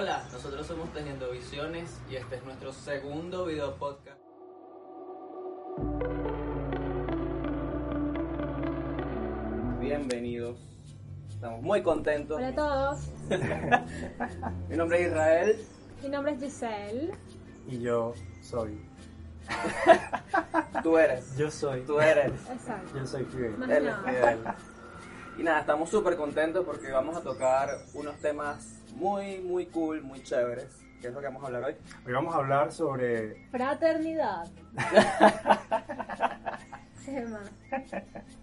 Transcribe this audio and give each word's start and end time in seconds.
Hola, 0.00 0.22
nosotros 0.32 0.64
somos 0.64 0.92
Teniendo 0.92 1.28
Visiones 1.32 1.98
y 2.08 2.14
este 2.14 2.36
es 2.36 2.44
nuestro 2.44 2.72
segundo 2.72 3.46
video 3.46 3.74
podcast. 3.74 4.20
Bienvenidos, 9.80 10.56
estamos 11.28 11.62
muy 11.62 11.82
contentos. 11.82 12.36
Hola 12.36 12.46
a 12.46 12.54
todos, 12.54 13.10
Mi 14.68 14.76
nombre 14.76 15.02
es 15.02 15.08
Israel. 15.08 15.66
mi 16.00 16.08
nombre 16.10 16.32
es 16.34 16.40
Giselle. 16.42 17.10
Y 17.66 17.80
yo 17.80 18.14
soy. 18.40 18.80
Tú 20.84 20.96
eres, 20.96 21.36
Yo 21.36 21.50
soy. 21.50 21.80
tú 21.80 21.98
eres. 21.98 22.34
Exacto. 22.48 22.96
Yo 22.96 23.04
soy 23.04 23.24
Fidel. 23.24 23.56
Él 23.68 23.88
es. 23.88 23.96
Fidel. 23.96 24.38
Y 25.38 25.42
nada, 25.42 25.58
estamos 25.58 25.90
súper 25.90 26.16
contentos 26.16 26.64
porque 26.64 26.88
vamos 26.92 27.16
a 27.16 27.20
tocar 27.20 27.80
unos 27.94 28.14
temas 28.18 28.78
muy, 28.98 29.38
muy 29.38 29.66
cool, 29.66 30.02
muy 30.02 30.22
chéveres. 30.22 30.66
¿Qué 31.00 31.06
es 31.08 31.12
lo 31.14 31.20
que 31.20 31.26
vamos 31.26 31.42
a 31.44 31.46
hablar 31.46 31.64
hoy? 31.64 31.76
Hoy 32.06 32.12
vamos 32.12 32.34
a 32.34 32.38
hablar 32.38 32.72
sobre. 32.72 33.46
Fraternidad. 33.50 34.46
¿Qué 37.04 37.24
más? 37.26 37.50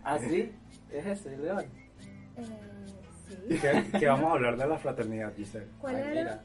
¿Ah, 0.03 0.17
sí? 0.19 0.51
¿Es 0.91 1.05
ese, 1.05 1.37
León? 1.37 1.65
Eh, 2.37 2.43
sí. 3.49 3.59
que, 3.59 3.99
que 3.99 4.07
vamos 4.07 4.29
a 4.29 4.33
hablar 4.33 4.57
de 4.57 4.67
la 4.67 4.77
fraternidad, 4.77 5.33
Giselle. 5.35 5.67
¿Cuál 5.79 5.95
Ay, 5.95 6.01
era? 6.03 6.11
mira. 6.13 6.41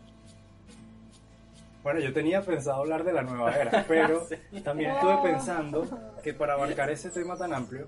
Bueno, 1.82 2.00
yo 2.00 2.12
tenía 2.12 2.42
pensado 2.42 2.80
hablar 2.80 3.04
de 3.04 3.12
la 3.12 3.22
nueva 3.22 3.56
era, 3.56 3.84
pero 3.88 4.26
también 4.64 4.90
estuve 4.90 5.14
Oh. 5.14 5.22
pensando 5.22 5.86
que 6.22 6.34
para 6.34 6.54
abarcar 6.54 6.90
ese 6.90 7.08
tema 7.10 7.36
tan 7.38 7.54
amplio, 7.54 7.86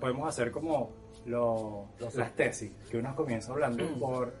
podemos 0.00 0.28
hacer 0.28 0.50
como 0.50 0.90
lo- 1.24 1.86
Los- 2.00 2.14
las 2.16 2.32
tesis, 2.32 2.72
que 2.90 2.98
uno 2.98 3.14
comienza 3.16 3.52
hablando 3.52 3.86
por 3.98 4.34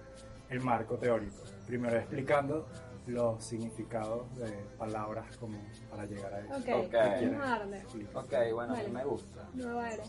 el 0.50 0.60
marco 0.60 0.96
teórico. 0.96 1.42
Primero 1.66 1.96
explicando 1.96 2.66
los 3.06 3.44
significados 3.44 4.34
de 4.36 4.50
palabras 4.78 5.36
como 5.36 5.58
para 5.90 6.06
llegar 6.06 6.32
a 6.32 6.40
eso. 6.40 6.54
Ok, 6.54 6.86
Ok. 6.86 6.92
vamos 6.94 7.42
a 7.44 7.48
darle. 7.50 7.78
Explica. 7.80 8.18
Ok, 8.18 8.32
bueno, 8.52 8.72
Vale. 8.74 8.88
me 8.88 9.04
gusta. 9.04 9.48
Nueva 9.54 9.90
era. 9.90 10.04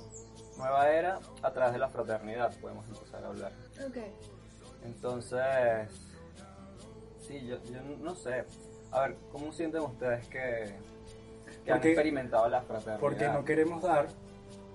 Nueva 0.57 0.89
era, 0.91 1.19
a 1.41 1.51
través 1.51 1.73
de 1.73 1.79
la 1.79 1.89
fraternidad 1.89 2.53
podemos 2.61 2.87
empezar 2.87 3.23
a 3.23 3.27
hablar. 3.27 3.51
Ok. 3.85 3.97
Entonces, 4.85 5.89
sí, 7.27 7.45
yo, 7.45 7.61
yo 7.63 7.81
no 7.81 8.15
sé. 8.15 8.45
A 8.91 9.01
ver, 9.01 9.17
¿cómo 9.31 9.51
sienten 9.51 9.81
ustedes 9.81 10.25
que, 10.27 10.75
que 11.65 11.71
han 11.71 11.83
experimentado 11.83 12.47
la 12.47 12.61
fraternidad? 12.61 12.99
Porque 12.99 13.27
no 13.27 13.43
queremos 13.43 13.81
dar 13.83 14.07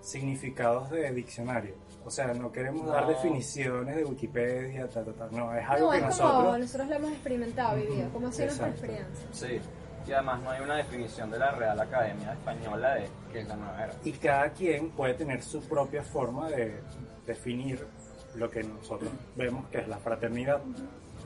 significados 0.02 0.91
de 0.91 1.11
diccionario. 1.12 1.74
O 2.05 2.11
sea, 2.11 2.33
no 2.33 2.51
queremos 2.51 2.87
dar 2.87 3.06
definiciones 3.06 3.97
de 3.97 4.05
Wikipedia, 4.05 4.89
ta, 4.89 5.05
ta, 5.05 5.12
ta. 5.12 5.29
No, 5.31 5.55
es 5.55 5.69
algo 5.69 5.87
No, 5.87 5.93
que 5.93 5.98
es 5.98 6.05
nosotros... 6.05 6.33
como 6.33 6.59
nosotros 6.59 6.89
lo 6.89 6.95
hemos 6.97 7.11
experimentado, 7.12 7.77
vivido, 7.77 8.09
como 8.11 8.29
ha 8.29 8.33
sido 8.33 8.47
nuestra 8.47 8.69
experiencia. 8.69 9.29
Sí, 9.33 9.61
y 10.07 10.12
además 10.12 10.42
no 10.42 10.51
hay 10.51 10.62
una 10.62 10.77
definición 10.77 11.31
de 11.31 11.39
la 11.39 11.51
Real 11.53 11.79
Academia 11.79 12.33
Española 12.33 12.95
de 12.95 13.09
qué 13.33 13.41
es 13.41 13.48
la 13.48 13.57
nueva 13.57 13.84
era. 13.84 13.92
Y 14.03 14.12
cada 14.12 14.51
quien 14.51 14.91
puede 14.91 15.15
tener 15.15 15.42
su 15.42 15.61
propia 15.62 16.03
forma 16.03 16.48
de 16.48 16.81
definir 17.27 17.87
lo 18.35 18.51
que 18.51 18.62
nosotros 18.62 19.11
vemos 19.37 19.69
que 19.69 19.79
es 19.79 19.89
la 19.89 19.98
fraternidad, 19.98 20.61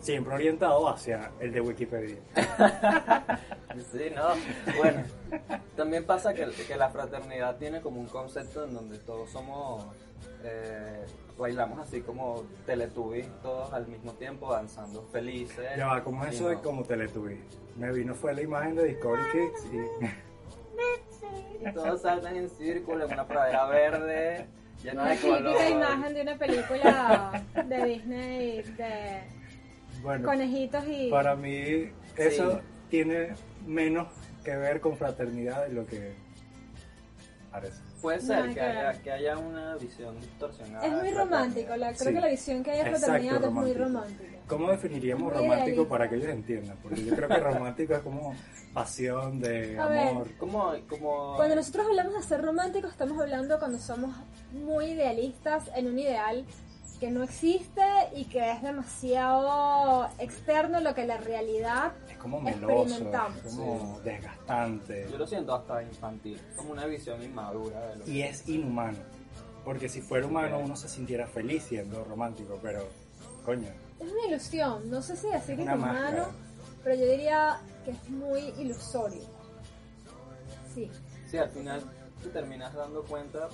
siempre 0.05 0.35
orientado 0.35 0.89
hacia 0.89 1.33
el 1.41 1.53
de 1.53 1.61
Wikipedia. 1.61 2.19
Sí, 3.91 4.05
no. 4.15 4.29
Bueno, 4.77 5.03
también 5.77 6.07
pasa 6.07 6.33
que, 6.33 6.47
que 6.47 6.77
la 6.77 6.91
fraternidad 6.91 7.57
tiene 7.57 7.81
como 7.81 7.99
un 7.99 8.07
concepto 8.07 8.63
en 8.65 8.73
donde 8.73 8.99
todos 8.99 9.31
somos, 9.31 9.85
eh, 10.45 11.05
bailamos 11.37 11.81
así 11.81 12.01
como 12.01 12.45
Teletubbies, 12.67 13.27
todos 13.43 13.73
al 13.73 13.89
mismo 13.89 14.13
tiempo 14.13 14.53
danzando 14.53 15.03
felices. 15.11 15.71
Ya 15.77 15.89
va, 15.89 16.05
¿cómo 16.05 16.25
es 16.25 16.35
Y 16.35 16.37
eso 16.37 16.51
de 16.51 16.55
no. 16.55 16.63
como 16.63 16.85
Teletubbies? 16.85 17.41
Me 17.75 17.91
vino 17.91 18.15
fue 18.15 18.33
la 18.33 18.43
imagen 18.43 18.77
de 18.77 18.85
Discovery 18.85 19.23
Kids 19.33 19.67
y... 19.73 21.67
Y 21.69 21.73
todos 21.73 22.03
saltan 22.03 22.37
en 22.37 22.49
círculo 22.51 23.07
en 23.07 23.13
una 23.13 23.27
pradera 23.27 23.67
verde, 23.67 24.47
llena 24.85 25.09
de 25.09 25.17
color. 25.19 25.53
típica 25.53 25.69
imagen 25.69 26.15
de 26.15 26.23
una 26.23 26.39
película 26.39 27.45
de 27.67 27.85
Disney 27.87 28.63
de 28.63 29.44
Bueno, 30.05 30.27
conejitos 30.29 30.85
y... 30.87 31.11
Para 31.11 31.35
mí 31.35 31.91
eso 32.17 32.53
Sí. 32.53 32.59
tiene 32.91 33.35
menos 33.67 34.09
que 34.45 34.55
ver 34.55 34.81
con 34.81 34.97
fraternidad 34.97 35.67
de 35.67 35.73
lo 35.73 35.87
que 35.87 36.15
parece. 37.51 37.81
Puede 38.03 38.21
ser 38.21 38.53
que 38.53 38.61
haya, 38.61 38.93
que 39.03 39.11
haya 39.11 39.39
una 39.39 39.77
visión 39.77 40.21
distorsionada. 40.21 40.87
Es 40.87 40.93
muy 40.93 41.11
romántico, 41.11 41.75
la, 41.77 41.95
creo 41.95 42.09
Sí. 42.09 42.15
que 42.15 42.21
la 42.21 42.29
visión 42.29 42.63
que 42.63 42.71
hay 42.73 42.77
de 42.77 42.83
Exacto, 42.91 43.07
fraternidad 43.07 43.45
es 43.45 43.51
muy 43.51 43.73
romántico. 43.73 43.85
romántica. 43.85 44.31
¿Cómo 44.47 44.71
definiríamos 44.71 45.33
Muy 45.33 45.43
romántico 45.43 45.89
para 45.89 46.07
que 46.11 46.17
ellos 46.17 46.29
entiendan? 46.29 46.77
Porque 46.83 47.03
yo 47.03 47.17
creo 47.17 47.29
que 47.31 47.39
romántico 47.39 47.95
es 47.95 48.01
como 48.01 48.35
pasión 48.75 49.41
de 49.41 49.79
A 49.79 49.87
ver. 49.87 50.09
amor. 50.09 50.29
Como, 50.37 50.71
como... 50.87 51.37
Cuando 51.37 51.55
nosotros 51.55 51.87
hablamos 51.87 52.15
de 52.15 52.23
ser 52.25 52.43
románticos, 52.43 52.91
estamos 52.91 53.19
hablando 53.19 53.59
cuando 53.59 53.79
somos 53.79 54.15
muy 54.53 54.85
idealistas 54.91 55.71
en 55.75 55.87
un 55.87 55.99
ideal 55.99 56.45
que 57.05 57.11
no 57.11 57.23
existe 57.23 57.83
y 58.17 58.25
que 58.25 58.51
es 58.51 58.63
demasiado 58.63 60.09
externo 60.19 60.81
lo 60.81 60.95
que 60.95 61.05
la 61.05 61.19
realidad 61.19 61.93
Es 62.09 62.17
como 62.17 62.41
meloso, 62.41 62.81
Experimentamos. 62.81 63.45
es 63.45 63.55
como 63.55 64.01
desgastante. 64.01 65.09
Yo 65.13 65.19
lo 65.19 65.27
siento 65.27 65.55
hasta 65.55 65.83
infantil, 65.83 66.41
como 66.57 66.73
una 66.73 66.87
visión 66.87 67.23
inmadura 67.23 67.79
de 67.89 67.97
lo 67.97 68.09
Y 68.09 68.23
es 68.23 68.49
inhumano. 68.49 68.97
Porque 69.67 69.91
si 69.91 70.01
fuera 70.01 70.27
humano 70.27 70.59
uno 70.61 70.77
se 70.77 70.89
sintiera 70.89 71.27
feliz 71.27 71.65
siendo 71.65 72.03
romántico, 72.05 72.59
pero 72.63 72.89
coño, 73.45 73.69
es 74.01 74.11
una 74.11 74.27
ilusión. 74.27 74.89
No 74.89 75.03
sé 75.03 75.15
si 75.15 75.29
decir 75.29 75.57
que 75.57 75.63
es 75.63 75.75
humano, 75.75 76.29
pero 76.83 76.95
yo 76.95 77.05
diría 77.05 77.61
que 77.85 77.91
es 77.91 78.09
muy 78.09 78.41
ilusorio. 78.59 79.21
Sí. 80.75 80.91
Sí, 81.31 81.37
al 81.37 81.51
final 81.51 81.83
te 82.23 82.31
terminas 82.31 82.73
dando 82.73 83.03
cuenta 83.03 83.51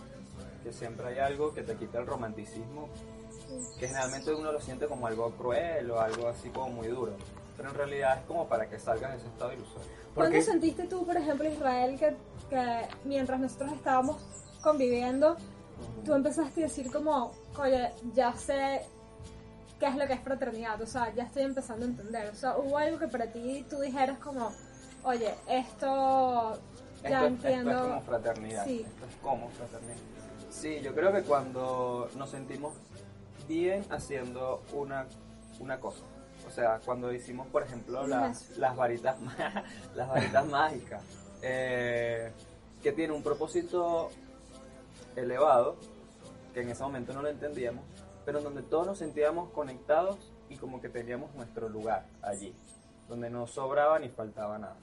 que 0.62 0.72
siempre 0.72 1.08
hay 1.08 1.18
algo 1.18 1.52
que 1.52 1.62
te 1.62 1.74
quita 1.74 1.98
el 1.98 2.06
romanticismo, 2.06 2.88
que 3.78 3.86
generalmente 3.86 4.32
uno 4.34 4.52
lo 4.52 4.60
siente 4.60 4.86
como 4.86 5.06
algo 5.06 5.30
cruel 5.32 5.90
o 5.90 6.00
algo 6.00 6.28
así 6.28 6.50
como 6.50 6.68
muy 6.70 6.88
duro, 6.88 7.12
pero 7.56 7.70
en 7.70 7.74
realidad 7.74 8.18
es 8.18 8.24
como 8.26 8.46
para 8.48 8.68
que 8.68 8.78
salgas 8.78 9.12
de 9.12 9.18
ese 9.18 9.26
estado 9.26 9.52
ilusorio. 9.52 9.88
¿Cuándo 10.14 10.30
porque 10.30 10.42
sentiste 10.42 10.84
tú, 10.84 11.06
por 11.06 11.16
ejemplo, 11.16 11.48
Israel, 11.48 11.98
que, 11.98 12.14
que 12.48 12.82
mientras 13.04 13.38
nosotros 13.40 13.72
estábamos 13.72 14.16
conviviendo, 14.62 15.36
tú 16.04 16.14
empezaste 16.14 16.60
a 16.60 16.66
decir 16.66 16.90
como, 16.92 17.32
oye, 17.58 17.92
ya 18.14 18.34
sé 18.34 18.82
qué 19.78 19.86
es 19.86 19.96
lo 19.96 20.06
que 20.06 20.12
es 20.14 20.20
fraternidad, 20.20 20.80
o 20.82 20.86
sea, 20.86 21.14
ya 21.14 21.22
estoy 21.24 21.42
empezando 21.44 21.86
a 21.86 21.88
entender, 21.88 22.28
o 22.30 22.34
sea, 22.34 22.56
hubo 22.58 22.76
algo 22.76 22.98
que 22.98 23.08
para 23.08 23.26
ti 23.32 23.64
tú 23.70 23.80
dijeras 23.80 24.18
como, 24.18 24.52
oye, 25.04 25.34
esto 25.48 26.58
ya 27.02 27.08
esto, 27.08 27.24
es- 27.24 27.32
entiendo. 27.32 27.70
esto 27.70 27.82
es 27.84 27.88
como 27.90 28.00
fraternidad, 28.02 28.64
Sí. 28.66 28.84
esto 28.86 29.06
es 29.06 29.16
como 29.22 29.48
fraternidad. 29.50 29.96
Sí, 30.50 30.80
yo 30.82 30.94
creo 30.94 31.12
que 31.12 31.22
cuando 31.22 32.10
nos 32.16 32.28
sentimos 32.30 32.74
bien 33.50 33.84
haciendo 33.90 34.62
una, 34.72 35.06
una 35.58 35.80
cosa, 35.80 36.04
o 36.46 36.52
sea, 36.52 36.80
cuando 36.84 37.12
hicimos, 37.12 37.48
por 37.48 37.64
ejemplo, 37.64 38.06
las, 38.06 38.56
las 38.58 38.76
varitas, 38.76 39.16
las 39.96 40.08
varitas 40.08 40.46
mágicas, 40.46 41.02
eh, 41.42 42.30
que 42.80 42.92
tiene 42.92 43.12
un 43.12 43.24
propósito 43.24 44.10
elevado, 45.16 45.76
que 46.54 46.60
en 46.60 46.70
ese 46.70 46.82
momento 46.84 47.12
no 47.12 47.22
lo 47.22 47.28
entendíamos, 47.28 47.82
pero 48.24 48.38
en 48.38 48.44
donde 48.44 48.62
todos 48.62 48.86
nos 48.86 48.98
sentíamos 48.98 49.50
conectados 49.50 50.32
y 50.48 50.56
como 50.56 50.80
que 50.80 50.88
teníamos 50.88 51.34
nuestro 51.34 51.68
lugar 51.68 52.06
allí, 52.22 52.54
donde 53.08 53.30
no 53.30 53.48
sobraba 53.48 53.98
ni 53.98 54.10
faltaba 54.10 54.58
nada. 54.60 54.76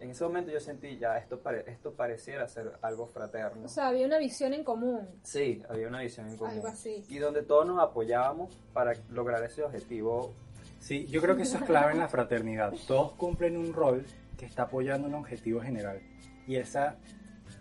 En 0.00 0.10
ese 0.10 0.24
momento 0.24 0.50
yo 0.52 0.60
sentí 0.60 0.98
ya 0.98 1.16
esto, 1.16 1.40
pare- 1.40 1.64
esto 1.66 1.92
pareciera 1.94 2.46
ser 2.48 2.72
algo 2.82 3.06
fraterno. 3.06 3.64
O 3.64 3.68
sea, 3.68 3.88
había 3.88 4.06
una 4.06 4.18
visión 4.18 4.52
en 4.52 4.62
común, 4.62 5.08
Sí, 5.22 5.62
había 5.68 5.88
una 5.88 6.00
visión 6.02 6.28
en 6.28 6.36
común. 6.36 6.54
algo 6.54 6.68
así. 6.68 7.02
Y 7.08 7.18
donde 7.18 7.42
todos 7.42 7.66
nos 7.66 7.78
apoyábamos 7.80 8.54
para 8.74 8.92
lograr 9.10 9.42
ese 9.42 9.62
objetivo. 9.62 10.34
sí, 10.78 11.06
yo 11.06 11.20
creo 11.22 11.34
que 11.36 11.42
eso 11.44 11.56
es 11.58 11.64
clave 11.64 11.92
en 11.92 11.98
la 11.98 12.08
fraternidad. 12.08 12.74
Todos 12.86 13.12
cumplen 13.12 13.56
un 13.56 13.72
rol 13.72 14.04
que 14.36 14.44
está 14.44 14.64
apoyando 14.64 15.08
un 15.08 15.14
objetivo 15.14 15.60
general. 15.62 16.00
Y 16.46 16.56
esa 16.56 16.96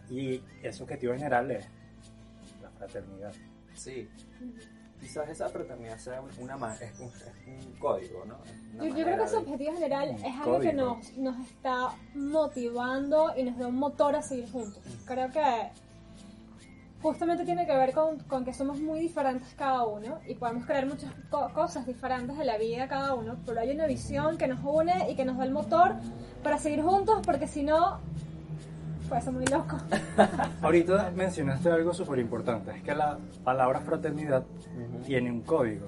y 0.10 0.44
ese 0.62 0.84
objetivo 0.84 1.14
general 1.14 1.50
es 1.52 1.66
la 2.62 2.70
fraternidad. 2.72 3.34
Sí. 3.74 4.10
Quizás 5.06 5.30
esa 5.30 5.50
fraternidad 5.50 5.98
sea 6.00 6.20
una 6.40 6.56
es 6.82 7.00
un, 7.00 7.08
es 7.08 7.66
un 7.66 7.74
código, 7.80 8.26
¿no? 8.26 8.36
Yo, 8.78 8.86
yo 8.98 9.04
creo 9.06 9.18
que 9.18 9.24
ese 9.24 9.36
de- 9.36 9.42
objetivo 9.44 9.74
general 9.74 10.10
es 10.10 10.24
algo 10.36 10.60
que 10.60 10.74
nos, 10.74 11.14
nos 11.18 11.40
está 11.48 11.90
motivando 12.16 13.34
y 13.38 13.44
nos 13.44 13.58
da 13.60 13.68
un 13.68 13.76
motor 13.76 14.16
a 14.16 14.22
seguir 14.24 14.52
juntos. 14.52 14.80
Creo 15.06 15.30
que 15.32 15.70
justamente 17.04 17.46
tiene 17.46 17.68
que 17.68 17.76
ver 17.78 17.94
con, 17.94 18.18
con 18.22 18.44
que 18.46 18.54
somos 18.54 18.80
muy 18.80 19.00
diferentes 19.00 19.54
cada 19.56 19.84
uno 19.86 20.20
y 20.28 20.34
podemos 20.34 20.66
creer 20.66 20.88
muchas 20.88 21.12
co- 21.30 21.50
cosas 21.54 21.86
diferentes 21.86 22.36
de 22.36 22.46
la 22.46 22.58
vida 22.58 22.88
cada 22.88 23.14
uno, 23.14 23.36
pero 23.46 23.62
hay 23.62 23.72
una 23.72 23.86
visión 23.86 24.38
que 24.40 24.48
nos 24.48 24.60
une 24.64 25.12
y 25.12 25.16
que 25.16 25.24
nos 25.24 25.38
da 25.38 25.44
el 25.44 25.52
motor 25.52 25.94
para 26.42 26.58
seguir 26.58 26.82
juntos 26.82 27.20
porque 27.24 27.48
si 27.48 27.62
no, 27.62 28.00
puede 29.08 29.22
ser 29.22 29.34
muy 29.34 29.46
loco. 29.46 29.78
Ahorita 30.62 31.12
mencionaste 31.16 31.70
algo 31.70 31.94
súper 31.94 32.20
importante, 32.20 32.72
es 32.72 32.84
que 32.84 32.94
la 32.94 33.18
palabra 33.44 33.80
fraternidad 33.82 34.44
tiene 35.06 35.32
un 35.32 35.42
código. 35.42 35.88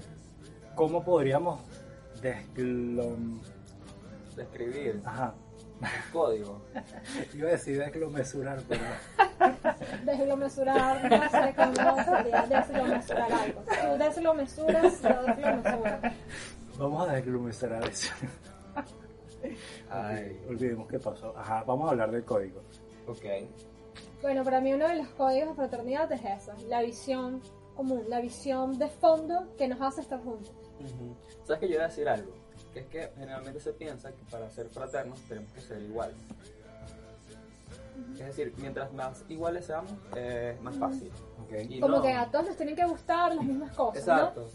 ¿Cómo 0.76 1.04
podríamos 1.04 1.62
desglom... 2.22 3.40
Describir. 4.36 5.02
Ajá. 5.04 5.34
Código. 6.12 6.62
Iba 7.34 7.50
a 7.50 7.52
decir 7.52 7.80
desglomesurar, 7.80 8.62
pero... 8.68 8.84
Desglomesurar, 10.06 11.12
no 11.12 11.30
sé 11.30 11.56
cómo 11.56 12.04
sería 12.04 12.46
desglomesurar 12.48 13.32
algo. 13.32 13.62
Tú 13.62 13.98
desglomesuras, 13.98 15.02
yo 15.02 15.24
desglomesuro. 15.24 16.00
Vamos 16.78 17.10
a 17.10 17.14
desglomesurar 17.14 17.84
eso. 17.88 18.14
Ay, 19.90 20.40
Olvidemos 20.48 20.88
qué 20.88 21.00
pasó. 21.00 21.36
Ajá, 21.38 21.64
vamos 21.66 21.88
a 21.88 21.92
hablar 21.92 22.12
del 22.12 22.24
código. 22.24 22.62
Ok. 23.08 23.26
Bueno, 24.22 24.44
para 24.44 24.62
mí 24.62 24.74
uno 24.74 24.88
de 24.88 24.96
los 24.96 25.08
códigos 25.10 25.50
de 25.50 25.56
fraternidad 25.56 26.12
es 26.12 26.22
eso, 26.24 26.54
la 26.68 26.82
visión 26.82 27.42
común, 27.76 28.04
la 28.08 28.20
visión 28.20 28.78
de 28.80 28.88
fondo 28.90 29.54
que 29.58 29.68
nos 29.68 29.80
hace 29.82 30.02
estar 30.02 30.20
juntos. 30.24 30.52
¿Sabes 31.46 31.60
que 31.60 31.68
yo 31.68 31.76
iba 31.76 31.84
a 31.86 31.88
decir 31.88 32.10
algo? 32.10 32.32
Que 32.74 32.80
es 32.80 32.86
que 32.88 33.12
generalmente 33.18 33.60
se 33.60 33.74
piensa 33.74 34.12
que 34.12 34.24
para 34.32 34.50
ser 34.50 34.70
fraternos 34.70 35.20
tenemos 35.22 35.52
que 35.52 35.62
ser 35.62 35.82
iguales. 35.82 36.16
Es 38.14 38.26
decir, 38.26 38.54
mientras 38.58 38.92
más 38.94 39.24
iguales 39.30 39.66
seamos, 39.66 39.92
eh, 40.16 40.54
es 40.56 40.62
más 40.62 40.76
fácil. 40.78 41.12
Como 41.80 41.98
no- 41.98 42.02
que 42.02 42.12
a 42.14 42.30
todos 42.30 42.48
nos 42.48 42.58
tienen 42.58 42.76
que 42.76 42.86
gustar 42.86 43.34
las 43.36 43.44
mismas 43.46 43.76
cosas, 43.76 44.06
¿no? 44.06 44.14
Exacto. 44.14 44.50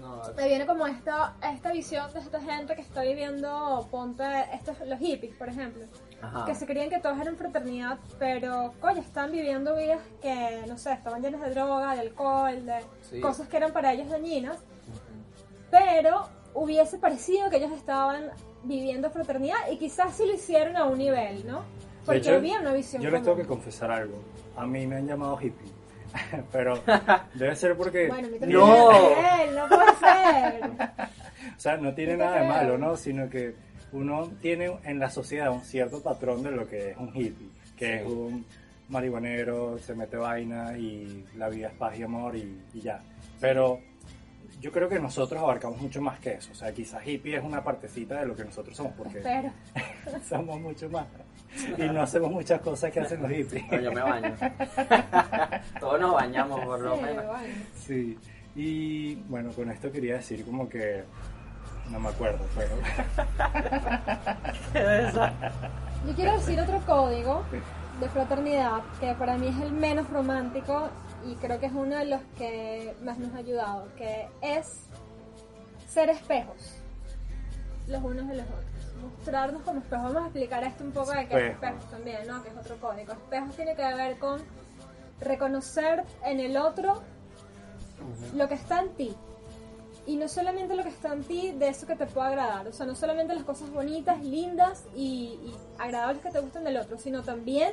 No, 0.00 0.22
Me 0.36 0.48
viene 0.48 0.66
como 0.66 0.86
esta, 0.86 1.36
esta 1.52 1.72
visión 1.72 2.12
de 2.12 2.20
esta 2.20 2.40
gente 2.40 2.74
que 2.76 2.82
está 2.82 3.02
viviendo, 3.02 3.86
ponte, 3.90 4.22
estos, 4.54 4.76
los 4.86 4.98
hippies, 5.00 5.34
por 5.36 5.48
ejemplo, 5.48 5.84
Ajá. 6.22 6.44
que 6.44 6.54
se 6.54 6.66
creían 6.66 6.90
que 6.90 6.98
todos 6.98 7.18
eran 7.20 7.36
fraternidad, 7.36 7.98
pero, 8.18 8.74
coño, 8.80 9.00
están 9.00 9.32
viviendo 9.32 9.74
vidas 9.76 10.00
que, 10.20 10.62
no 10.68 10.76
sé, 10.76 10.92
estaban 10.92 11.22
llenas 11.22 11.40
de 11.42 11.50
droga, 11.50 11.94
de 11.94 12.00
alcohol, 12.00 12.66
de 12.66 12.80
Sí. 13.02 13.20
cosas 13.20 13.48
que 13.48 13.56
eran 13.56 13.72
para 13.72 13.92
ellos 13.92 14.08
dañinas, 14.10 14.56
Ujú. 14.56 15.64
pero 15.70 16.28
hubiese 16.54 16.98
parecido 16.98 17.48
que 17.50 17.56
ellos 17.56 17.72
estaban 17.72 18.30
viviendo 18.64 19.08
fraternidad 19.10 19.56
y 19.70 19.78
quizás 19.78 20.14
sí 20.14 20.26
lo 20.26 20.34
hicieron 20.34 20.76
a 20.76 20.84
un 20.84 20.98
nivel, 20.98 21.46
¿no? 21.46 21.62
Porque 22.04 22.18
hecho, 22.20 22.34
había 22.34 22.60
una 22.60 22.72
visión 22.72 23.00
Yo 23.02 23.10
les 23.10 23.20
tengo 23.22 23.32
común. 23.32 23.42
que 23.42 23.48
confesar 23.48 23.90
algo. 23.90 24.16
A 24.56 24.66
mí 24.66 24.86
me 24.86 24.96
han 24.96 25.06
llamado 25.06 25.38
hippie. 25.40 25.70
pero 26.52 26.74
debe 27.34 27.54
ser 27.56 27.76
porque... 27.76 28.08
Bueno, 28.08 28.28
a 28.28 28.30
mí 28.30 28.38
no, 28.52 28.66
No. 28.66 28.90
me 28.92 29.44
él, 29.44 29.54
no 29.56 29.68
puede 29.68 29.94
ser. 29.96 30.70
O 31.56 31.60
sea, 31.62 31.76
no 31.78 31.94
tiene 31.94 32.16
nada 32.16 32.40
de 32.40 32.48
malo, 32.48 32.76
¿no? 32.78 32.96
Sino 32.96 33.28
que 33.30 33.54
uno 33.92 34.28
tiene 34.40 34.70
en 34.84 34.98
la 34.98 35.10
sociedad 35.10 35.50
un 35.52 35.62
cierto 35.64 36.02
patrón 36.02 36.42
de 36.42 36.50
lo 36.52 36.66
que 36.68 36.90
es 36.90 36.96
un 36.96 37.08
hippie, 37.08 37.48
que 37.76 37.98
Sí. 37.98 38.04
es 38.04 38.06
un 38.06 38.44
marihuanero, 38.88 39.78
se 39.78 39.94
mete 39.94 40.16
vaina 40.16 40.76
y 40.76 41.24
la 41.36 41.48
vida 41.48 41.68
es 41.68 41.74
paz 41.74 41.98
y 41.98 42.02
amor 42.02 42.36
y, 42.36 42.60
y 42.74 42.80
ya. 42.80 43.00
Pero 43.40 43.80
yo 44.60 44.70
creo 44.72 44.88
que 44.88 44.98
nosotros 44.98 45.40
abarcamos 45.40 45.80
mucho 45.80 46.02
más 46.02 46.18
que 46.20 46.32
eso. 46.34 46.50
O 46.52 46.54
sea, 46.54 46.72
quizás 46.72 47.06
hippie 47.06 47.36
es 47.36 47.42
una 47.44 47.62
partecita 47.62 48.20
de 48.20 48.26
lo 48.26 48.34
que 48.36 48.44
nosotros 48.44 48.76
somos, 48.76 48.92
porque 48.94 49.22
somos 50.28 50.60
mucho 50.60 50.88
más. 50.90 51.06
Y 51.78 51.82
no 51.82 52.02
hacemos 52.02 52.30
muchas 52.30 52.60
cosas 52.60 52.92
que 52.92 53.00
hacen 53.00 53.22
los 53.22 53.30
hippies. 53.30 53.64
No, 53.70 53.80
yo 53.80 53.92
me 53.92 54.02
baño. 54.02 54.34
Todos 55.80 56.00
nos 56.00 56.14
bañamos 56.14 56.60
por 56.64 56.80
lo 56.80 56.96
Sí, 56.96 57.02
menos. 57.02 57.26
bueno. 57.26 57.54
Sí, 57.74 58.18
y 58.56 59.14
bueno, 59.28 59.50
con 59.52 59.70
esto 59.70 59.90
quería 59.90 60.14
decir 60.16 60.44
como 60.44 60.68
que 60.68 61.04
no 61.90 62.00
me 62.00 62.08
acuerdo, 62.08 62.44
pero 62.54 62.70
Yo 66.06 66.14
quiero 66.14 66.32
decir 66.32 66.60
otro 66.60 66.80
código 66.86 67.42
de 68.00 68.08
fraternidad 68.08 68.80
que 69.00 69.14
para 69.14 69.36
mí 69.36 69.48
es 69.48 69.58
el 69.60 69.72
menos 69.72 70.08
romántico 70.10 70.88
y 71.26 71.34
creo 71.34 71.60
que 71.60 71.66
es 71.66 71.72
uno 71.72 71.96
de 71.96 72.06
los 72.06 72.20
que 72.38 72.94
más 73.02 73.18
nos 73.18 73.34
ha 73.34 73.38
ayudado, 73.38 73.88
que 73.96 74.28
es 74.40 74.86
ser 75.88 76.08
espejos 76.08 76.80
los 77.90 78.02
unos 78.02 78.28
de 78.28 78.36
los 78.36 78.46
otros. 78.46 78.64
Mostrarnos 79.02 79.62
como 79.62 79.80
espejos. 79.80 80.04
Vamos 80.04 80.22
a 80.22 80.26
explicar 80.26 80.64
esto 80.64 80.84
un 80.84 80.92
poco 80.92 81.10
de 81.10 81.26
qué 81.26 81.34
es 81.34 81.42
Espejo. 81.42 81.66
espejos 81.66 81.90
también, 81.90 82.26
¿no? 82.26 82.42
Que 82.42 82.48
es 82.50 82.56
otro 82.56 82.76
código. 82.76 83.12
Espejos 83.12 83.56
tiene 83.56 83.74
que 83.74 83.82
ver 83.82 84.18
con 84.18 84.40
reconocer 85.20 86.04
en 86.24 86.40
el 86.40 86.56
otro 86.56 87.02
lo 88.34 88.48
que 88.48 88.54
está 88.54 88.80
en 88.80 88.90
ti. 88.94 89.16
Y 90.06 90.16
no 90.16 90.28
solamente 90.28 90.74
lo 90.74 90.82
que 90.82 90.88
está 90.88 91.12
en 91.12 91.22
ti 91.24 91.52
de 91.52 91.68
eso 91.68 91.86
que 91.86 91.94
te 91.94 92.06
puede 92.06 92.28
agradar, 92.28 92.66
o 92.66 92.72
sea, 92.72 92.86
no 92.86 92.94
solamente 92.94 93.34
las 93.34 93.44
cosas 93.44 93.70
bonitas, 93.70 94.22
lindas 94.24 94.84
y, 94.96 95.38
y 95.44 95.54
agradables 95.78 96.22
que 96.22 96.30
te 96.30 96.40
gustan 96.40 96.64
del 96.64 96.78
otro, 96.78 96.98
sino 96.98 97.22
también 97.22 97.72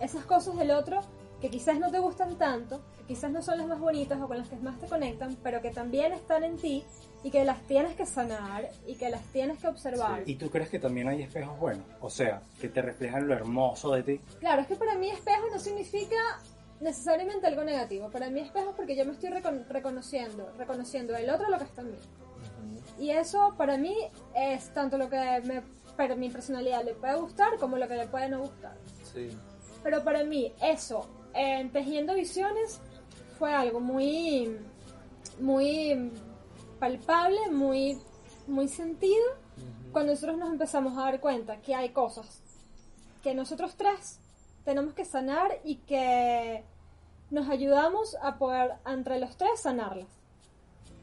esas 0.00 0.24
cosas 0.24 0.56
del 0.56 0.70
otro 0.70 1.00
que 1.40 1.50
quizás 1.50 1.78
no 1.78 1.90
te 1.90 1.98
gustan 1.98 2.38
tanto, 2.38 2.80
que 2.96 3.04
quizás 3.04 3.30
no 3.30 3.42
son 3.42 3.58
las 3.58 3.66
más 3.66 3.78
bonitas 3.78 4.18
o 4.20 4.26
con 4.26 4.38
las 4.38 4.48
que 4.48 4.56
más 4.56 4.78
te 4.78 4.86
conectan, 4.86 5.36
pero 5.42 5.60
que 5.60 5.70
también 5.70 6.12
están 6.12 6.42
en 6.42 6.56
ti 6.56 6.82
y 7.22 7.30
que 7.30 7.44
las 7.44 7.60
tienes 7.66 7.94
que 7.96 8.06
sanar 8.06 8.70
y 8.86 8.94
que 8.94 9.10
las 9.10 9.22
tienes 9.24 9.58
que 9.58 9.68
observar. 9.68 10.22
¿y 10.26 10.36
tú 10.36 10.48
crees 10.48 10.70
que 10.70 10.78
también 10.78 11.08
hay 11.08 11.22
espejos 11.22 11.58
buenos? 11.58 11.84
O 12.00 12.08
sea, 12.08 12.42
que 12.60 12.68
te 12.68 12.80
reflejan 12.80 13.28
lo 13.28 13.34
hermoso 13.34 13.92
de 13.92 14.02
ti. 14.02 14.20
Claro, 14.40 14.62
es 14.62 14.68
que 14.68 14.76
para 14.76 14.94
mí 14.96 15.10
espejo 15.10 15.46
no 15.50 15.58
significa 15.58 16.16
necesariamente 16.80 17.46
algo 17.46 17.64
negativo. 17.64 18.10
Para 18.10 18.30
mí 18.30 18.40
espejo 18.40 18.70
es 18.70 18.76
porque 18.76 18.96
yo 18.96 19.04
me 19.04 19.12
estoy 19.12 19.30
recon- 19.30 19.66
reconociendo, 19.68 20.50
reconociendo 20.58 21.16
el 21.16 21.30
otro 21.30 21.48
lo 21.48 21.58
que 21.58 21.64
está 21.64 21.82
en 21.82 21.92
mí. 21.92 21.98
Y 22.98 23.10
eso 23.10 23.54
para 23.56 23.76
mí 23.76 23.96
es 24.34 24.72
tanto 24.72 24.98
lo 24.98 25.08
que 25.08 25.40
me, 25.44 25.62
para 25.96 26.14
mi 26.14 26.30
personalidad 26.30 26.84
le 26.84 26.94
puede 26.94 27.16
gustar 27.16 27.58
como 27.58 27.76
lo 27.76 27.88
que 27.88 27.96
le 27.96 28.06
puede 28.06 28.28
no 28.28 28.40
gustar. 28.40 28.76
Sí. 29.12 29.30
Pero 29.82 30.02
para 30.04 30.24
mí 30.24 30.52
eso, 30.62 31.06
en 31.34 31.70
Tejiendo 31.70 32.14
Visiones, 32.14 32.80
fue 33.38 33.52
algo 33.52 33.80
muy, 33.80 34.58
muy 35.40 36.12
palpable, 36.78 37.50
muy, 37.50 37.98
muy 38.46 38.68
sentido, 38.68 39.24
cuando 39.92 40.12
nosotros 40.12 40.38
nos 40.38 40.50
empezamos 40.50 40.96
a 40.98 41.02
dar 41.02 41.20
cuenta 41.20 41.60
que 41.60 41.74
hay 41.74 41.90
cosas 41.90 42.40
que 43.22 43.34
nosotros 43.34 43.74
tres 43.76 44.20
tenemos 44.64 44.94
que 44.94 45.04
sanar 45.04 45.50
y 45.64 45.76
que 45.76 46.64
nos 47.30 47.48
ayudamos 47.48 48.16
a 48.22 48.36
poder 48.38 48.72
entre 48.86 49.18
los 49.18 49.36
tres 49.36 49.60
sanarlas. 49.60 50.08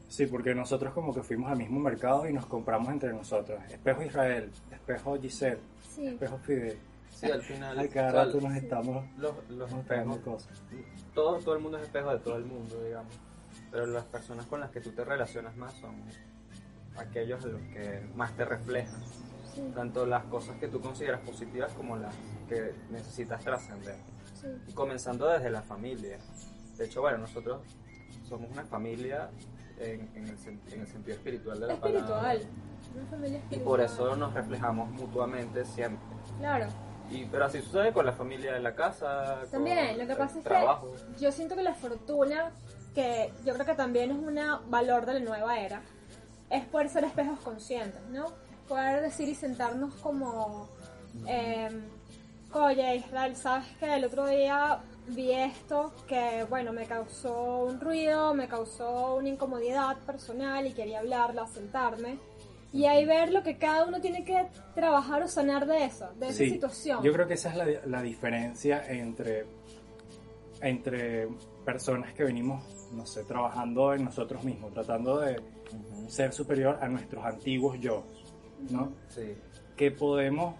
Sí, 0.08 0.26
porque 0.26 0.54
nosotros 0.54 0.92
como 0.92 1.14
que 1.14 1.22
fuimos 1.22 1.50
al 1.50 1.56
mismo 1.58 1.80
mercado 1.80 2.28
y 2.28 2.32
nos 2.32 2.46
compramos 2.46 2.88
entre 2.90 3.12
nosotros. 3.12 3.58
Espejo 3.70 4.02
Israel, 4.02 4.50
espejo 4.70 5.18
Giselle, 5.20 5.58
Sí. 5.94 6.06
espejo 6.06 6.38
Fidel. 6.38 6.78
Sí, 7.10 7.30
al 7.30 7.42
final. 7.42 7.78
Al 7.78 7.88
cada 7.88 8.24
rato 8.24 8.40
nos 8.40 8.54
estamos 8.56 9.04
los, 9.16 9.34
espejos. 9.72 10.18
cosas. 10.18 10.62
Todo, 11.14 11.38
todo 11.38 11.54
el 11.54 11.60
mundo 11.62 11.78
es 11.78 11.84
espejo 11.84 12.10
de 12.10 12.18
todo 12.18 12.36
el 12.36 12.44
mundo, 12.44 12.82
digamos. 12.82 13.14
Pero 13.70 13.86
las 13.86 14.04
personas 14.04 14.46
con 14.46 14.60
las 14.60 14.70
que 14.70 14.80
tú 14.80 14.90
te 14.92 15.04
relacionas 15.04 15.56
más 15.56 15.72
son 15.74 15.94
aquellos 16.96 17.44
a 17.44 17.48
los 17.48 17.60
que 17.62 18.02
más 18.14 18.34
te 18.36 18.44
reflejan. 18.44 19.00
Sí, 19.54 19.72
Tanto 19.74 20.06
las 20.06 20.24
cosas 20.24 20.56
que 20.58 20.68
tú 20.68 20.80
consideras 20.80 21.20
positivas 21.20 21.72
como 21.74 21.96
las 21.96 22.14
que 22.48 22.74
necesitas 22.90 23.42
trascender. 23.42 23.96
sí. 24.40 24.46
Y 24.68 24.72
comenzando 24.72 25.26
desde 25.28 25.50
la 25.50 25.62
familia. 25.62 26.18
De 26.76 26.84
hecho, 26.86 27.00
bueno, 27.02 27.18
nosotros 27.18 27.60
somos 28.28 28.50
una 28.50 28.64
familia 28.64 29.28
en, 29.78 30.08
en 30.14 30.28
el, 30.28 30.36
en 30.72 30.80
el 30.80 30.86
sentido 30.86 31.16
espiritual 31.16 31.60
de 31.60 31.66
la 31.66 31.72
Espiritual. 31.74 32.08
palabra. 32.08 32.34
Una 32.94 33.06
familia 33.10 33.38
Y 33.38 33.42
espiritual. 33.42 33.64
por 33.64 33.80
eso 33.80 34.16
nos 34.16 34.32
reflejamos 34.34 34.90
mutuamente 34.90 35.64
siempre. 35.64 36.04
Claro. 36.38 36.66
Y, 37.10 37.26
pero 37.26 37.44
así 37.44 37.60
sucede 37.60 37.92
con 37.92 38.06
la 38.06 38.12
familia 38.12 38.54
de 38.54 38.60
la 38.60 38.74
casa, 38.74 39.42
También, 39.50 39.90
con 39.90 39.98
lo 39.98 40.06
que 40.06 40.14
pasa 40.16 40.38
es 40.38 40.44
trabajo. 40.44 40.92
que 41.16 41.22
yo 41.24 41.30
siento 41.30 41.54
que 41.56 41.62
la 41.62 41.74
fortuna, 41.74 42.52
que 42.94 43.32
yo 43.44 43.52
creo 43.54 43.66
que 43.66 43.74
también 43.74 44.10
es 44.10 44.16
un 44.16 44.70
valor 44.70 45.04
de 45.04 45.14
la 45.14 45.20
nueva 45.20 45.58
era, 45.60 45.82
es 46.48 46.64
poder 46.66 46.88
ser 46.88 47.04
espejos 47.04 47.38
conscientes, 47.40 48.00
¿no? 48.10 48.26
Poder 48.68 49.02
decir 49.02 49.28
y 49.28 49.34
sentarnos 49.34 49.94
como, 49.96 50.68
eh, 51.28 51.68
oye 52.54 52.96
Israel, 52.96 53.36
sabes 53.36 53.66
que 53.78 53.94
el 53.94 54.04
otro 54.04 54.26
día 54.26 54.80
vi 55.08 55.32
esto 55.32 55.92
que, 56.06 56.46
bueno, 56.48 56.72
me 56.72 56.86
causó 56.86 57.64
un 57.64 57.80
ruido, 57.80 58.34
me 58.34 58.48
causó 58.48 59.16
una 59.16 59.28
incomodidad 59.28 59.98
personal 59.98 60.66
y 60.66 60.72
quería 60.72 61.00
hablarla, 61.00 61.46
sentarme. 61.48 62.18
Y 62.72 62.86
ahí 62.86 63.04
ver 63.04 63.30
lo 63.30 63.42
que 63.42 63.58
cada 63.58 63.84
uno 63.84 64.00
tiene 64.00 64.24
que 64.24 64.46
trabajar 64.74 65.22
o 65.22 65.28
sanar 65.28 65.66
de 65.66 65.84
eso, 65.84 66.08
de 66.18 66.28
esa 66.28 66.38
Sí, 66.38 66.50
situación. 66.50 67.02
Yo 67.02 67.12
creo 67.12 67.26
que 67.26 67.34
esa 67.34 67.50
es 67.50 67.56
la, 67.56 67.66
la 67.84 68.00
diferencia 68.00 68.86
entre, 68.88 69.44
entre 70.62 71.28
personas 71.66 72.14
que 72.14 72.24
venimos, 72.24 72.64
no 72.92 73.04
sé, 73.04 73.24
trabajando 73.24 73.92
en 73.92 74.04
nosotros 74.04 74.42
mismos, 74.44 74.72
tratando 74.72 75.18
de 75.18 75.38
ser 76.08 76.32
superior 76.32 76.78
a 76.80 76.88
nuestros 76.88 77.22
antiguos 77.24 77.78
yo, 77.78 78.04
¿no? 78.70 78.92
Sí. 79.08 79.34
Que 79.76 79.90
podemos 79.90 80.54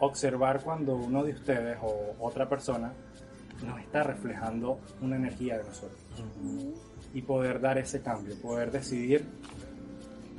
observar 0.00 0.62
cuando 0.62 0.96
uno 0.96 1.22
de 1.24 1.32
ustedes 1.32 1.78
o 1.82 2.14
otra 2.20 2.48
persona 2.48 2.92
nos 3.66 3.78
está 3.80 4.02
reflejando 4.02 4.78
una 5.00 5.16
energía 5.16 5.58
de 5.58 5.64
nosotros 5.64 5.98
y 7.14 7.22
poder 7.22 7.60
dar 7.60 7.78
ese 7.78 8.00
cambio, 8.00 8.34
poder 8.40 8.70
decidir 8.72 9.24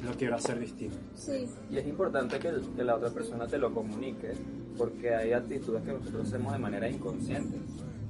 lo 0.04 0.12
quiero 0.18 0.36
hacer 0.36 0.60
distinto. 0.60 0.98
Sí. 1.16 1.48
Y 1.72 1.78
es 1.78 1.88
importante 1.88 2.38
que, 2.40 2.50
el- 2.50 2.62
que 2.76 2.84
la 2.84 2.96
otra 2.96 3.10
persona 3.12 3.48
te 3.48 3.58
lo 3.58 3.74
comunique, 3.74 4.34
porque 4.78 5.16
hay 5.16 5.32
actitudes 5.32 5.82
que 5.84 5.94
nosotros 5.94 6.28
hacemos 6.28 6.52
de 6.52 6.60
manera 6.60 6.90
inconsciente. 6.90 7.58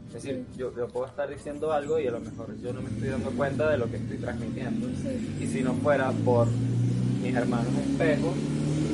Es 0.08 0.14
decir, 0.24 0.46
yo, 0.58 0.76
yo 0.76 0.88
puedo 0.88 1.06
estar 1.06 1.30
diciendo 1.30 1.72
algo 1.72 2.00
y 2.00 2.08
a 2.08 2.12
lo 2.12 2.20
mejor 2.20 2.56
yo 2.60 2.74
no 2.74 2.82
me 2.82 2.90
estoy 2.90 3.10
dando 3.10 3.30
cuenta 3.32 3.70
de 3.70 3.78
lo 3.78 3.86
que 3.92 3.98
estoy 3.98 4.18
transmitiendo. 4.18 4.88
Sí. 4.98 5.38
Y 5.42 5.48
si 5.48 5.62
no 5.62 5.74
fuera 5.76 6.12
por 6.26 6.48
mis 7.22 7.36
hermanos 7.36 7.74
espejos, 7.78 8.34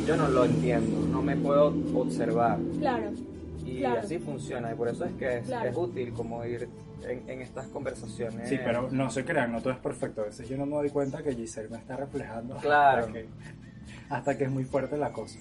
yo 0.10 0.18
no 0.18 0.28
lo 0.28 0.44
entiendo, 0.46 1.06
no 1.08 1.22
me 1.22 1.36
puedo 1.36 1.68
observar. 1.94 2.58
Claro. 2.80 3.12
Y 3.64 3.78
Claro. 3.78 4.00
así 4.00 4.18
funciona, 4.18 4.72
y 4.72 4.76
por 4.76 4.88
eso 4.88 5.06
es 5.06 5.12
que 5.14 5.38
es, 5.38 5.46
Claro. 5.46 5.70
es 5.70 5.78
útil 5.78 6.14
como 6.14 6.44
ir 6.46 6.68
en, 7.08 7.30
en 7.30 7.42
estas 7.44 7.68
conversaciones. 7.68 8.50
Sí, 8.50 8.58
pero 8.66 8.90
no 8.90 9.12
se 9.12 9.24
crean, 9.24 9.52
no 9.52 9.62
todo 9.62 9.72
es 9.74 9.78
perfecto. 9.80 10.22
A 10.22 10.26
veces 10.26 10.50
yo 10.50 10.58
no 10.58 10.66
me 10.66 10.78
doy 10.78 10.90
cuenta 10.90 11.22
que 11.22 11.36
Giselle 11.36 11.70
me 11.70 11.78
está 11.78 11.96
reflejando. 11.96 12.56
Claro. 12.56 13.02
Hasta 13.02 13.14
que, 13.14 13.28
hasta 14.10 14.38
que 14.40 14.44
es 14.46 14.50
muy 14.50 14.64
fuerte 14.64 14.98
la 14.98 15.14
cosa. 15.14 15.38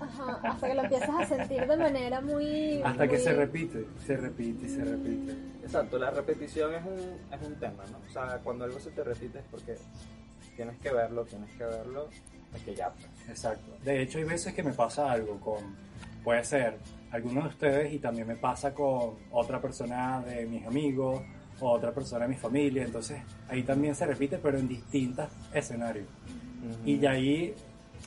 Ajá, 0.00 0.38
hasta 0.44 0.68
que 0.68 0.74
lo 0.74 0.82
empiezas 0.84 1.10
a 1.10 1.26
sentir 1.26 1.66
de 1.66 1.76
manera 1.76 2.20
muy... 2.20 2.80
Hasta 2.84 3.08
que 3.08 3.18
se 3.18 3.32
repite, 3.32 3.86
se 4.06 4.16
repite 4.16 4.66
y 4.66 4.68
se 4.68 4.84
repite. 4.84 5.32
Exacto, 5.64 5.98
la 5.98 6.10
repetición 6.12 6.74
es 6.74 6.84
un, 6.84 6.98
es 7.40 7.44
un 7.48 7.54
tema, 7.56 7.82
¿no? 7.90 7.98
O 8.08 8.12
sea, 8.12 8.38
cuando 8.44 8.64
algo 8.66 8.78
se 8.78 8.90
te 8.92 9.02
repite 9.02 9.40
es 9.40 9.44
porque 9.50 9.74
tienes 10.54 10.78
que 10.78 10.92
verlo, 10.92 11.24
tienes 11.24 11.50
que 11.56 11.64
verlo, 11.64 12.08
Exacto. 13.28 13.76
De 13.84 14.02
hecho, 14.02 14.18
hay 14.18 14.24
veces 14.24 14.54
que 14.54 14.62
me 14.62 14.72
pasa 14.72 15.10
algo 15.10 15.38
con, 15.40 15.76
puede 16.24 16.44
ser 16.44 16.78
alguno 17.10 17.42
de 17.42 17.48
ustedes 17.48 17.92
y 17.92 17.98
también 17.98 18.26
me 18.26 18.36
pasa 18.36 18.72
con 18.74 19.14
otra 19.30 19.60
persona 19.60 20.20
de 20.22 20.46
mis 20.46 20.66
amigos 20.66 21.20
o 21.60 21.70
otra 21.70 21.92
persona 21.92 22.24
de 22.26 22.30
mi 22.34 22.36
familia. 22.36 22.84
Entonces, 22.84 23.20
ahí 23.48 23.62
también 23.62 23.94
se 23.94 24.06
repite, 24.06 24.38
pero 24.38 24.58
en 24.58 24.68
distintos 24.68 25.28
escenarios. 25.52 26.06
Y 26.84 26.96
de 26.96 27.08
ahí, 27.08 27.54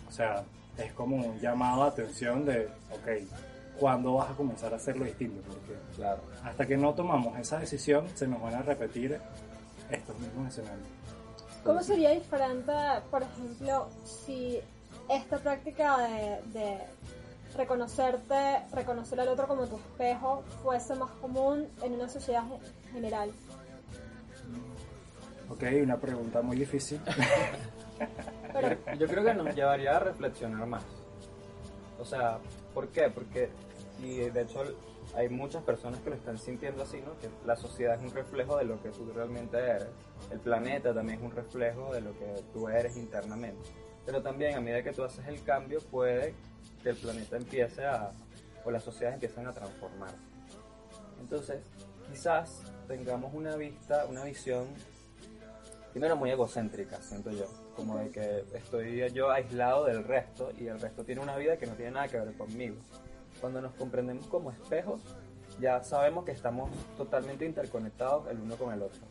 o 0.07 0.11
sea, 0.11 0.43
es 0.77 0.91
como 0.93 1.17
un 1.17 1.39
llamado 1.39 1.83
a 1.83 1.87
atención 1.87 2.45
de, 2.45 2.67
ok, 2.91 3.77
¿cuándo 3.79 4.13
vas 4.15 4.31
a 4.31 4.33
comenzar 4.33 4.73
a 4.73 4.77
hacerlo 4.77 5.05
distinto? 5.05 5.41
Porque 5.47 5.73
Claro. 5.95 6.21
hasta 6.43 6.65
que 6.65 6.77
no 6.77 6.93
tomamos 6.93 7.37
esa 7.39 7.59
decisión, 7.59 8.05
se 8.15 8.27
nos 8.27 8.41
van 8.41 8.55
a 8.55 8.61
repetir 8.61 9.19
estos 9.91 10.19
mismos 10.19 10.47
escenarios. 10.49 10.87
¿Cómo 11.65 11.81
sería 11.83 12.11
diferente, 12.11 12.71
por 13.09 13.23
ejemplo, 13.23 13.89
si 14.05 14.59
esta 15.09 15.37
práctica 15.39 15.97
de, 15.97 16.41
de 16.59 16.77
reconocerte, 17.57 18.61
reconocer 18.71 19.19
al 19.19 19.29
otro 19.29 19.47
como 19.47 19.65
tu 19.65 19.75
espejo, 19.77 20.43
fuese 20.63 20.93
más 20.95 21.09
común 21.21 21.67
en 21.81 21.93
una 21.93 22.07
sociedad 22.07 22.43
ge- 22.43 22.91
general? 22.91 23.31
Ok, 25.49 25.63
una 25.83 25.97
pregunta 25.97 26.41
muy 26.41 26.57
difícil. 26.57 26.99
Pero, 28.53 28.77
Yo 28.97 29.07
creo 29.07 29.23
que 29.23 29.33
nos 29.33 29.55
llevaría 29.55 29.95
a 29.95 29.99
reflexionar 29.99 30.65
más. 30.67 30.83
O 31.99 32.05
sea, 32.05 32.39
¿por 32.73 32.87
qué? 32.89 33.09
Porque, 33.09 33.49
y 34.03 34.17
de 34.17 34.41
hecho 34.41 34.63
hay 35.15 35.29
muchas 35.29 35.63
personas 35.63 35.99
que 36.01 36.09
lo 36.09 36.15
están 36.15 36.37
sintiendo 36.37 36.83
así, 36.83 37.01
¿no? 37.01 37.17
Que 37.19 37.29
la 37.45 37.55
sociedad 37.55 37.95
es 37.95 38.01
un 38.01 38.13
reflejo 38.13 38.57
de 38.57 38.65
lo 38.65 38.81
que 38.81 38.89
tú 38.89 39.11
realmente 39.13 39.57
eres. 39.57 39.87
El 40.31 40.39
planeta 40.39 40.93
también 40.93 41.19
es 41.19 41.25
un 41.25 41.31
reflejo 41.31 41.93
de 41.93 42.01
lo 42.01 42.11
que 42.17 42.43
tú 42.53 42.67
eres 42.67 42.97
internamente. 42.97 43.69
Pero 44.05 44.21
también 44.21 44.55
a 44.55 44.61
medida 44.61 44.83
que 44.83 44.91
tú 44.91 45.03
haces 45.03 45.25
el 45.27 45.41
cambio, 45.43 45.79
puede 45.79 46.35
que 46.83 46.89
el 46.89 46.97
planeta 46.97 47.37
empiece 47.37 47.85
a, 47.85 48.11
o 48.63 48.71
las 48.71 48.83
sociedades 48.83 49.15
empiecen 49.15 49.47
a 49.47 49.53
transformarse. 49.53 50.17
Entonces, 51.19 51.59
quizás 52.11 52.61
tengamos 52.87 53.33
una 53.33 53.55
vista, 53.55 54.05
una 54.05 54.25
visión 54.25 54.67
primero 55.91 56.17
muy 56.17 56.29
egocéntrica, 56.29 57.01
siento 57.01 57.31
yo, 57.31 57.45
como 57.73 57.97
de 57.97 58.09
que 58.09 58.43
estoy 58.53 59.09
yo 59.13 59.31
aislado 59.31 59.85
del 59.85 60.03
resto 60.03 60.51
y 60.59 60.67
el 60.67 60.77
resto 60.79 61.05
tiene 61.05 61.21
una 61.21 61.37
vida 61.37 61.57
que 61.57 61.65
no 61.67 61.73
tiene 61.73 61.91
nada 61.91 62.09
que 62.09 62.19
ver 62.19 62.33
conmigo. 62.33 62.75
Cuando 63.41 63.61
nos 63.61 63.73
comprendemos 63.73 64.27
como 64.27 64.51
espejos, 64.51 65.01
ya 65.59 65.83
sabemos 65.83 66.25
que 66.25 66.31
estamos 66.31 66.69
totalmente 66.97 67.45
interconectados 67.45 68.27
el 68.29 68.39
uno 68.39 68.55
con 68.57 68.73
el 68.73 68.81
otro. 68.81 69.01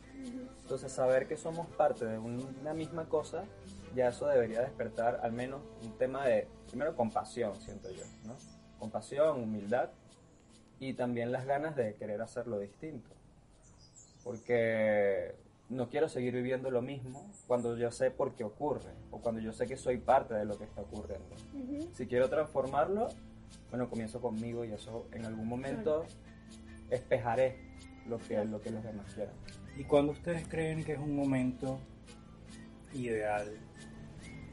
Entonces 0.63 0.93
saber 0.93 1.27
que 1.27 1.37
somos 1.37 1.67
parte 1.69 2.05
de 2.07 2.19
un- 2.19 2.57
una 2.61 2.73
misma 2.75 3.07
cosa, 3.09 3.45
ya 3.95 4.09
eso 4.09 4.27
debería 4.27 4.61
despertar 4.63 5.21
al 5.23 5.33
menos 5.33 5.61
un 5.83 5.93
tema 5.99 6.25
de, 6.27 6.49
primero 6.69 6.97
compasión, 6.97 7.55
siento 7.61 7.91
yo, 7.91 8.05
¿no? 8.25 8.35
Compasión, 8.79 9.41
humildad 9.43 9.91
y 10.81 10.95
también 10.95 11.31
las 11.33 11.47
ganas 11.47 11.77
de 11.77 11.95
querer 11.95 12.21
hacerlo 12.23 12.59
distinto. 12.59 13.11
Porque 14.23 15.35
no 15.69 15.89
quiero 15.89 16.09
seguir 16.09 16.35
viviendo 16.35 16.71
lo 16.71 16.83
mismo 16.83 17.31
cuando 17.47 17.77
yo 17.77 17.91
sé 17.91 18.11
por 18.11 18.35
qué 18.35 18.45
ocurre 18.45 18.91
o 19.11 19.19
cuando 19.21 19.41
yo 19.41 19.53
sé 19.53 19.67
que 19.67 19.77
soy 19.77 19.99
parte 19.99 20.35
de 20.35 20.45
lo 20.45 20.57
que 20.59 20.65
está 20.65 20.81
ocurriendo. 20.83 21.27
ujú, 21.55 21.89
Si 21.95 22.07
quiero 22.07 22.29
transformarlo, 22.29 23.09
bueno, 23.71 23.89
comienzo 23.89 24.21
conmigo 24.21 24.65
y 24.65 24.73
eso 24.73 25.09
en 25.13 25.25
algún 25.25 25.47
momento 25.49 26.05
espejaré 26.91 27.59
lo 28.07 28.19
que, 28.19 28.45
lo 28.45 28.61
que 28.61 28.71
los 28.71 28.83
demás 28.85 29.13
quieran. 29.15 29.35
¿Y 29.77 29.85
cuando 29.85 30.13
ustedes 30.13 30.47
creen 30.47 30.85
que 30.85 30.93
es 30.93 30.99
un 30.99 31.17
momento 31.17 31.81
ideal? 32.93 33.59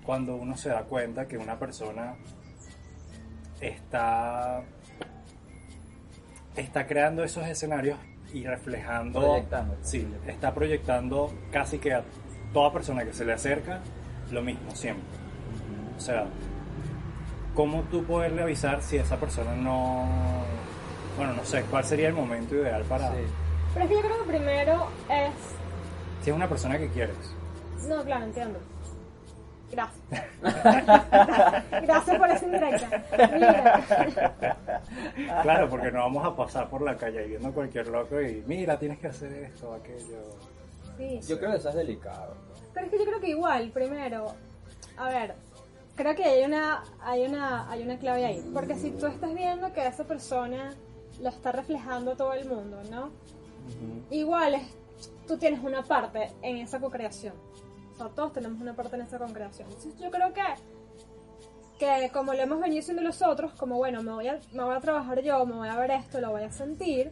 Cuando 0.04 0.36
uno 0.36 0.58
se 0.58 0.70
da 0.70 0.84
cuenta 0.84 1.28
que 1.28 1.38
una 1.38 1.60
persona 1.60 2.16
está, 3.60 4.64
está 6.56 6.88
creando 6.88 7.24
esos 7.24 7.46
escenarios 7.46 8.00
y 8.34 8.46
reflejando, 8.46 9.20
Proyectando. 9.20 9.78
sí, 9.82 10.08
está 10.26 10.54
proyectando 10.54 11.32
casi 11.52 11.78
que 11.78 11.94
a 11.94 12.04
toda 12.54 12.72
persona 12.74 13.04
que 13.06 13.14
se 13.14 13.26
le 13.26 13.34
acerca 13.34 13.82
lo 14.32 14.42
mismo 14.42 14.72
siempre. 14.72 15.06
O 15.98 16.00
sea, 16.00 16.26
¿cómo 17.56 17.84
tú 17.84 18.04
poderle 18.04 18.44
avisar 18.44 18.82
si 18.82 18.98
esa 18.98 19.18
persona 19.18 19.56
no, 19.56 20.08
bueno, 21.18 21.34
no 21.34 21.44
sé, 21.46 21.64
cuál 21.64 21.84
sería 21.84 22.08
el 22.08 22.14
momento 22.14 22.56
ideal 22.56 22.84
para, 22.84 23.10
Sí. 23.10 23.24
Pero 23.74 23.86
es 23.86 23.90
que 23.90 23.96
yo 23.96 24.02
creo 24.02 24.18
que 24.24 24.30
primero 24.30 24.88
es... 25.10 25.32
si 26.24 26.30
es 26.30 26.36
una 26.36 26.50
persona 26.50 26.78
que 26.78 26.90
quieres? 26.90 27.16
No, 27.88 28.04
claro, 28.04 28.26
entiendo. 28.26 28.60
Gracias. 29.72 30.26
Gracias 31.84 32.18
por 32.18 32.30
esa 32.30 32.46
indirecta. 32.46 33.04
Mira. 33.34 33.82
Claro, 35.42 35.70
porque 35.70 35.92
no 35.92 36.00
vamos 36.00 36.26
a 36.26 36.36
pasar 36.36 36.70
por 36.70 36.82
la 36.82 36.98
calle 36.98 37.26
viendo 37.26 37.48
a 37.48 37.52
cualquier 37.54 37.88
loco 37.88 38.22
y 38.22 38.44
mira, 38.46 38.78
tienes 38.78 39.00
que 39.00 39.08
hacer 39.08 39.32
esto, 39.32 39.74
aquello. 39.74 40.18
Sí. 40.98 41.22
Yo 41.30 41.40
creo 41.40 41.52
que 41.52 41.58
eso 41.58 41.70
es 41.70 41.76
delicado. 41.76 42.36
Pero 42.74 42.86
es 42.86 42.92
que 42.92 43.00
yo 43.00 43.06
creo 43.06 43.20
que 43.22 43.30
igual, 43.30 43.72
primero, 43.72 44.34
a 44.98 45.08
ver, 45.08 45.36
creo 46.02 46.16
que 46.16 46.24
hay 46.24 46.44
una, 46.44 46.84
hay 47.02 47.26
una, 47.26 47.70
hay 47.70 47.84
una 47.84 47.98
clave 48.00 48.26
ahí. 48.26 48.50
Porque 48.54 48.76
si 48.76 48.92
tú 48.92 49.06
estás 49.06 49.34
viendo 49.34 49.72
que 49.72 49.86
esa 49.86 50.04
persona 50.04 50.74
lo 51.20 51.30
está 51.30 51.52
reflejando 51.52 52.16
todo 52.16 52.34
el 52.34 52.48
mundo, 52.48 52.82
¿no? 52.90 53.12
Igual 54.10 54.56
es, 54.56 54.64
tú 55.28 55.38
tienes 55.38 55.64
una 55.64 55.84
parte 55.84 56.32
en 56.42 56.58
esa 56.58 56.80
co-creación. 56.80 57.36
O 57.94 57.96
sea, 57.96 58.10
todos 58.10 58.34
tenemos 58.34 58.60
una 58.60 58.76
parte 58.76 58.96
en 58.96 59.04
esa 59.04 59.20
co-creación. 59.20 59.68
Entonces 59.70 60.00
yo 60.00 60.10
creo 60.10 60.34
que, 60.34 60.42
que 61.78 62.10
como 62.12 62.34
lo 62.34 62.42
hemos 62.42 62.60
venido 62.60 62.80
haciendo 62.80 63.04
los 63.04 63.22
otros, 63.22 63.54
como 63.54 63.78
bueno, 63.78 64.02
me 64.02 64.12
voy, 64.12 64.28
a, 64.28 64.40
me 64.54 64.64
voy 64.64 64.76
a 64.76 64.80
trabajar 64.80 65.22
yo, 65.22 65.46
me 65.46 65.54
voy 65.54 65.70
a 65.70 65.78
ver 65.78 65.92
esto, 65.92 66.20
lo 66.20 66.32
voy 66.32 66.44
a 66.44 66.52
sentir, 66.52 67.12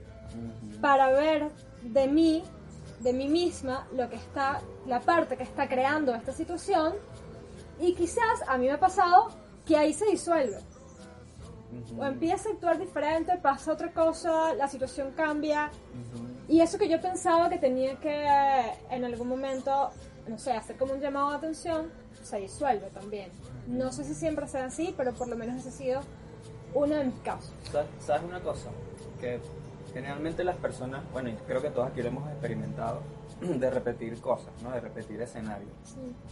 para 0.82 1.12
ver 1.12 1.50
de 1.84 2.08
mí, 2.08 2.44
de 3.02 3.14
mí 3.14 3.28
misma, 3.28 3.88
lo 3.94 4.10
que 4.10 4.16
está, 4.16 4.62
la 4.88 5.00
parte 5.00 5.38
que 5.38 5.44
está 5.44 5.68
creando 5.68 6.16
esta 6.16 6.34
situación. 6.34 6.94
Y 7.80 7.94
quizás 7.94 8.44
a 8.48 8.58
mí 8.58 8.68
me 8.68 8.74
ha 8.74 8.80
pasado 8.80 9.30
que 9.66 9.78
ahí 9.78 9.94
se 9.94 10.06
disuelve. 10.06 10.58
O 11.98 12.04
empieza 12.04 12.50
a 12.50 12.54
actuar 12.54 12.80
diferente, 12.80 13.38
pasa 13.38 13.74
otra 13.74 13.92
cosa, 13.94 14.54
la 14.56 14.68
situación 14.68 15.12
cambia. 15.12 15.70
Y 16.48 16.62
eso 16.62 16.78
que 16.78 16.90
yo 16.90 17.00
pensaba 17.00 17.50
que 17.50 17.58
tenía 17.58 18.00
que 18.00 18.26
eh, 18.26 18.74
en 18.90 19.06
algún 19.06 19.28
momento, 19.28 19.92
no 20.28 20.38
sé, 20.40 20.52
hacer 20.52 20.78
como 20.78 20.94
un 20.94 21.00
llamado 21.00 21.30
de 21.30 21.38
atención, 21.38 21.92
se 22.24 22.38
disuelve 22.38 22.90
también. 22.90 23.30
No 23.68 23.92
sé 23.92 24.04
si 24.04 24.16
siempre 24.16 24.48
sea 24.48 24.66
así, 24.66 24.94
pero 24.98 25.14
por 25.14 25.28
lo 25.28 25.36
menos 25.36 25.58
ese 25.58 25.70
ha 25.70 25.72
sido 25.72 26.02
uno 26.74 26.96
de 26.96 27.06
mis 27.06 27.20
casos. 27.20 27.54
¿Sabes, 27.72 28.24
una 28.24 28.42
cosa? 28.42 28.70
Que 29.22 29.40
generalmente 29.94 30.44
las 30.44 30.58
personas, 30.58 31.04
bueno, 31.12 31.30
creo 31.48 31.62
que 31.62 31.70
todos 31.70 31.88
aquí 31.90 32.02
lo 32.02 32.10
hemos 32.10 32.30
experimentado, 32.32 33.02
de 33.42 33.70
repetir 33.70 34.20
cosas, 34.20 34.52
¿no? 34.62 34.72
De 34.72 34.80
repetir 34.82 35.22
escenarios. 35.22 35.72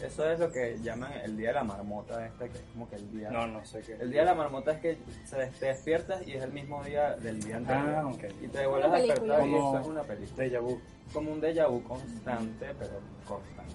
Eso 0.02 0.30
es 0.30 0.40
lo 0.40 0.52
que 0.52 0.78
llaman 0.82 1.12
el 1.24 1.38
día 1.38 1.50
de 1.50 1.54
la 1.56 1.64
marmota, 1.64 2.26
este, 2.26 2.50
que 2.50 2.58
es 2.58 2.64
como 2.74 2.90
que 2.90 2.98
el 2.98 3.12
día... 3.12 3.30
No, 3.32 3.48
no 3.48 3.64
sé 3.66 3.82
qué. 3.82 3.94
El 3.94 4.12
día 4.12 4.22
de 4.22 4.26
la 4.26 4.36
marmota 4.36 4.72
es 4.74 4.80
que 4.80 4.98
se 5.26 5.38
des- 5.38 5.52
te 5.60 5.68
despiertas 5.68 6.28
y 6.28 6.34
es 6.34 6.44
el 6.44 6.52
mismo 6.52 6.84
día 6.84 7.16
del 7.16 7.40
día 7.42 7.58
anterior. 7.58 7.96
Ah, 7.96 8.08
ok. 8.08 8.24
Y 8.42 8.48
te 8.50 8.68
vuelves 8.68 8.92
a 8.92 8.96
despertar 8.96 9.48
y 9.48 9.56
eso 9.56 9.80
es 9.80 9.88
una 9.88 10.04
película. 10.04 10.44
Déjà 10.46 10.60
vu. 10.62 10.82
Como 11.14 11.32
un 11.32 11.40
déjà 11.42 11.68
vu 11.70 11.82
constante, 11.84 12.68
pero 12.78 13.00
constante. 13.26 13.74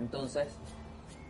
Entonces, 0.00 0.48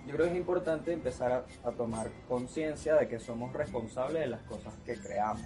yo 0.07 0.15
creo 0.15 0.27
que 0.27 0.33
es 0.33 0.39
importante 0.39 0.93
empezar 0.93 1.33
a, 1.33 1.45
a 1.69 1.73
tomar 1.73 2.09
conciencia 2.27 2.95
de 2.97 3.09
que 3.09 3.19
somos 3.19 3.53
responsables 3.53 4.21
de 4.21 4.27
las 4.29 4.43
cosas 4.43 4.73
que 4.87 4.95
creamos. 4.97 5.43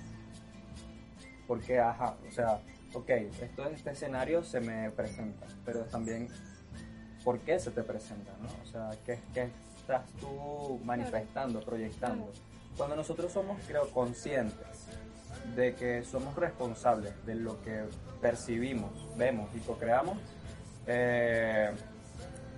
Porque, 1.48 1.80
ajá, 1.80 2.14
o 2.28 2.30
sea, 2.30 2.60
ok, 2.94 3.10
esto, 3.10 3.66
este 3.68 3.90
escenario 3.90 4.42
se 4.42 4.60
me 4.60 4.90
presenta, 4.90 5.46
pero 5.64 5.80
también, 5.84 6.28
¿por 7.24 7.38
qué 7.40 7.58
se 7.58 7.70
te 7.70 7.82
presenta? 7.82 8.32
¿no? 8.40 8.48
O 8.62 8.66
sea, 8.66 8.90
¿qué, 9.04 9.18
qué 9.34 9.50
estás 9.78 10.04
tú 10.20 10.80
manifestando, 10.84 11.60
proyectando? 11.60 12.26
Claro. 12.26 12.48
Cuando 12.76 12.96
nosotros 12.96 13.32
somos, 13.32 13.60
creo, 13.66 13.90
conscientes 13.90 14.86
de 15.56 15.74
que 15.74 16.02
somos 16.04 16.34
responsables 16.36 17.12
de 17.26 17.34
lo 17.34 17.60
que 17.62 17.84
percibimos, 18.20 18.90
vemos 19.16 19.48
y 19.54 19.58
co-creamos, 19.60 20.18
eh, 20.86 21.70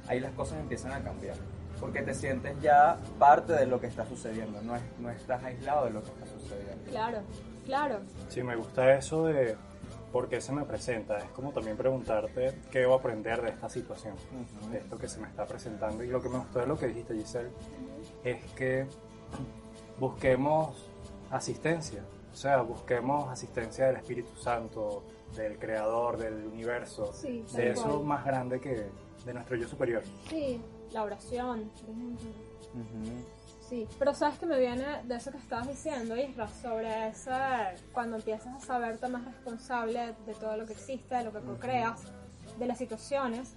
ahí 0.06 0.20
las 0.20 0.32
cosas 0.32 0.58
empiezan 0.60 0.92
a 0.92 1.02
cambiar. 1.02 1.36
porque 1.80 2.02
te 2.02 2.14
sientes 2.14 2.60
ya 2.60 2.98
parte 3.18 3.54
de 3.54 3.64
lo 3.64 3.80
que 3.80 3.86
está 3.86 4.04
sucediendo, 4.04 4.60
no, 4.60 4.76
es, 4.76 4.82
no 4.98 5.08
estás 5.10 5.42
aislado 5.42 5.86
de 5.86 5.92
lo 5.92 6.02
que 6.02 6.10
está 6.10 6.26
sucediendo. 6.26 6.90
Claro, 6.90 7.22
claro. 7.64 8.00
Sí, 8.28 8.42
me 8.42 8.54
gusta 8.54 8.94
eso 8.94 9.24
de 9.24 9.56
por 10.12 10.28
qué 10.28 10.40
se 10.40 10.52
me 10.52 10.64
presenta. 10.64 11.18
Es 11.18 11.30
como 11.30 11.52
también 11.52 11.76
preguntarte 11.76 12.52
qué 12.70 12.80
debo 12.80 12.94
aprender 12.94 13.40
de 13.42 13.50
esta 13.50 13.68
situación, 13.68 14.14
de 14.70 14.78
esto 14.78 14.98
que 14.98 15.08
se 15.08 15.20
me 15.20 15.28
está 15.28 15.46
presentando. 15.46 16.02
Y 16.04 16.08
lo 16.08 16.20
que 16.22 16.28
me 16.28 16.38
gustó 16.38 16.58
de 16.60 16.66
lo 16.66 16.76
que 16.78 16.88
dijiste, 16.88 17.14
Giselle, 17.14 17.50
es 18.24 18.44
que 18.52 18.86
busquemos 19.98 20.86
asistencia. 21.30 22.02
O 22.32 22.36
sea, 22.36 22.62
busquemos 22.62 23.28
asistencia 23.28 23.86
del 23.86 23.96
Espíritu 23.96 24.36
Santo, 24.36 25.02
del 25.36 25.58
Creador, 25.58 26.16
del 26.16 26.46
universo, 26.46 27.12
Sí, 27.12 27.44
de 27.54 27.70
eso 27.70 27.88
cual. 27.88 28.04
más 28.04 28.24
grande 28.24 28.60
que 28.60 28.86
de 29.24 29.34
nuestro 29.34 29.56
yo 29.56 29.68
superior. 29.68 30.02
Sí, 30.28 30.60
la 30.92 31.02
oración, 31.04 31.70
por 31.80 31.90
ejemplo. 31.94 32.28
Ujú. 32.74 33.24
Sí, 33.70 33.86
pero 34.00 34.12
sabes 34.14 34.36
que 34.38 34.46
me 34.46 34.58
viene 34.58 34.84
de 35.04 35.14
eso 35.14 35.30
que 35.30 35.38
estabas 35.38 35.68
diciendo, 35.68 36.16
Isra, 36.16 36.48
sobre 36.60 37.06
esa, 37.08 37.72
cuando 37.92 38.16
empiezas 38.16 38.52
a 38.56 38.60
saberte 38.66 39.06
más 39.06 39.24
responsable 39.24 40.12
de 40.26 40.34
todo 40.34 40.56
lo 40.56 40.66
que 40.66 40.72
existe, 40.72 41.14
de 41.14 41.22
lo 41.24 41.32
que 41.32 41.38
creas, 41.60 42.02
de 42.58 42.66
las 42.66 42.76
situaciones 42.78 43.54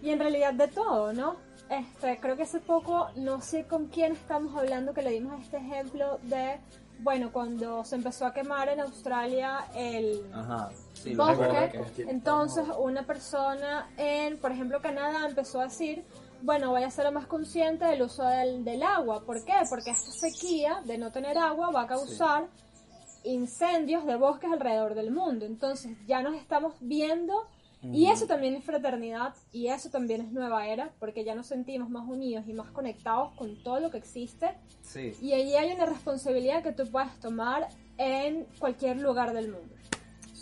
y 0.00 0.10
en 0.10 0.20
realidad 0.20 0.54
de 0.54 0.68
todo, 0.68 1.12
¿no? 1.12 1.34
Este, 1.68 2.20
creo 2.20 2.36
que 2.36 2.44
hace 2.44 2.60
poco, 2.60 3.08
no 3.16 3.40
sé 3.40 3.64
con 3.64 3.86
quién 3.88 4.12
estamos 4.12 4.56
hablando, 4.56 4.94
que 4.94 5.02
le 5.02 5.10
dimos 5.10 5.42
este 5.42 5.56
ejemplo 5.56 6.20
de, 6.22 6.60
bueno, 7.00 7.32
cuando 7.32 7.84
se 7.84 7.96
empezó 7.96 8.26
a 8.26 8.32
quemar 8.32 8.68
en 8.68 8.78
Australia 8.78 9.64
el, 9.74 10.24
Ajá. 10.32 10.70
Sí, 10.92 11.16
bosque, 11.16 11.72
que- 11.96 12.02
entonces 12.02 12.64
una 12.78 13.02
persona 13.02 13.90
en, 13.96 14.38
por 14.38 14.52
ejemplo, 14.52 14.80
Canadá 14.80 15.26
empezó 15.26 15.60
a 15.60 15.64
decir, 15.64 16.04
bueno, 16.44 16.70
voy 16.70 16.82
a 16.82 16.90
ser 16.90 17.10
más 17.10 17.26
consciente 17.26 17.84
del 17.86 18.02
uso 18.02 18.22
del, 18.24 18.64
del 18.64 18.82
agua. 18.82 19.24
¿Por 19.24 19.44
qué? 19.44 19.54
Porque 19.70 19.90
esta 19.90 20.10
sequía 20.12 20.82
de 20.84 20.98
no 20.98 21.10
tener 21.10 21.38
agua 21.38 21.70
va 21.70 21.82
a 21.82 21.86
causar 21.86 22.48
incendios 23.24 24.04
de 24.04 24.16
bosques 24.16 24.50
alrededor 24.52 24.94
del 24.94 25.10
mundo. 25.10 25.46
Entonces 25.46 25.96
ya 26.06 26.20
nos 26.22 26.34
estamos 26.36 26.74
viendo 26.80 27.46
y 27.82 28.06
eso 28.10 28.26
también 28.26 28.54
es 28.54 28.64
fraternidad 28.64 29.34
y 29.52 29.66
eso 29.68 29.90
también 29.90 30.22
es 30.22 30.32
nueva 30.32 30.66
era 30.66 30.90
porque 30.98 31.22
ya 31.22 31.34
nos 31.34 31.48
sentimos 31.48 31.90
más 31.90 32.08
unidos 32.08 32.46
y 32.48 32.54
más 32.54 32.70
conectados 32.70 33.32
con 33.36 33.62
todo 33.62 33.78
lo 33.78 33.90
que 33.90 33.98
existe 33.98 34.56
Sí. 34.80 35.12
y 35.20 35.34
allí 35.34 35.54
hay 35.54 35.70
una 35.70 35.84
responsabilidad 35.84 36.62
que 36.62 36.72
tú 36.72 36.90
puedes 36.90 37.12
tomar 37.20 37.68
en 37.98 38.46
cualquier 38.58 39.00
lugar 39.00 39.34
del 39.34 39.50
mundo. 39.50 39.73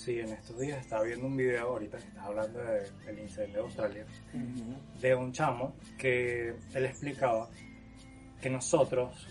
Sí, 0.05 0.19
en 0.19 0.31
estos 0.31 0.59
días 0.59 0.81
estaba 0.81 1.03
viendo 1.05 1.27
un 1.27 1.37
video 1.37 1.69
ahorita 1.69 1.97
que 1.99 2.05
estás 2.09 2.25
hablando 2.25 2.59
de- 2.59 2.91
del 3.07 3.19
incendio 3.21 3.55
de 3.55 3.61
Australia. 3.61 4.07
De 5.01 5.15
un 5.15 5.33
chamo 5.33 5.75
que 5.97 6.55
él 6.75 6.87
explicaba 6.87 7.49
que 8.41 8.51
nosotros 8.51 9.29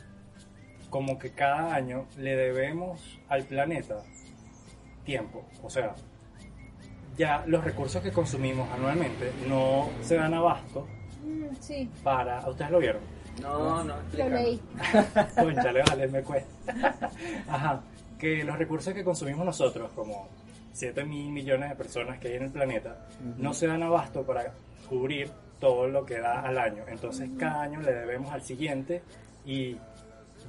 como 0.90 1.18
que 1.20 1.32
cada 1.32 1.74
año 1.76 2.06
le 2.18 2.36
debemos 2.38 3.20
al 3.28 3.44
planeta 3.44 4.02
tiempo. 5.04 5.46
O 5.62 5.70
sea, 5.70 5.94
ya 7.18 7.44
los 7.48 7.64
recursos 7.64 8.02
que 8.02 8.12
consumimos 8.12 8.70
anualmente 8.72 9.32
no 9.48 9.90
se 10.02 10.16
dan 10.16 10.34
abasto 10.34 10.88
Mm, 11.24 11.54
sí, 11.60 11.88
para... 12.04 12.50
¿Ustedes 12.50 12.72
lo 12.72 12.80
vieron? 12.80 13.02
No, 13.44 13.84
no, 13.84 13.96
lo 13.96 14.02
explícame. 14.02 14.42
leí. 14.44 14.62
Conchale, 15.36 15.84
vale, 15.84 16.08
me 16.08 16.24
cuesta. 16.24 17.12
Ajá, 17.48 17.82
que 18.18 18.44
los 18.44 18.58
recursos 18.58 18.92
que 18.92 19.04
consumimos 19.04 19.46
nosotros, 19.46 19.92
como 19.94 20.28
7 20.74 21.04
mil 21.06 21.32
millones 21.32 21.70
de 21.70 21.76
personas 21.76 22.20
que 22.20 22.30
hay 22.30 22.36
en 22.36 22.44
el 22.44 22.52
planeta, 22.52 23.08
Ujú. 23.20 23.42
no 23.44 23.54
se 23.54 23.68
dan 23.68 23.84
abasto 23.84 24.24
para 24.24 24.54
cubrir 24.90 25.30
todo 25.60 25.88
lo 25.88 26.06
que 26.06 26.20
da 26.20 26.42
al 26.42 26.58
año. 26.58 26.84
Entonces 26.88 27.30
cada 27.38 27.62
año 27.64 27.82
le 27.82 27.94
debemos 27.94 28.32
al 28.32 28.42
siguiente 28.42 29.02
y 29.46 29.78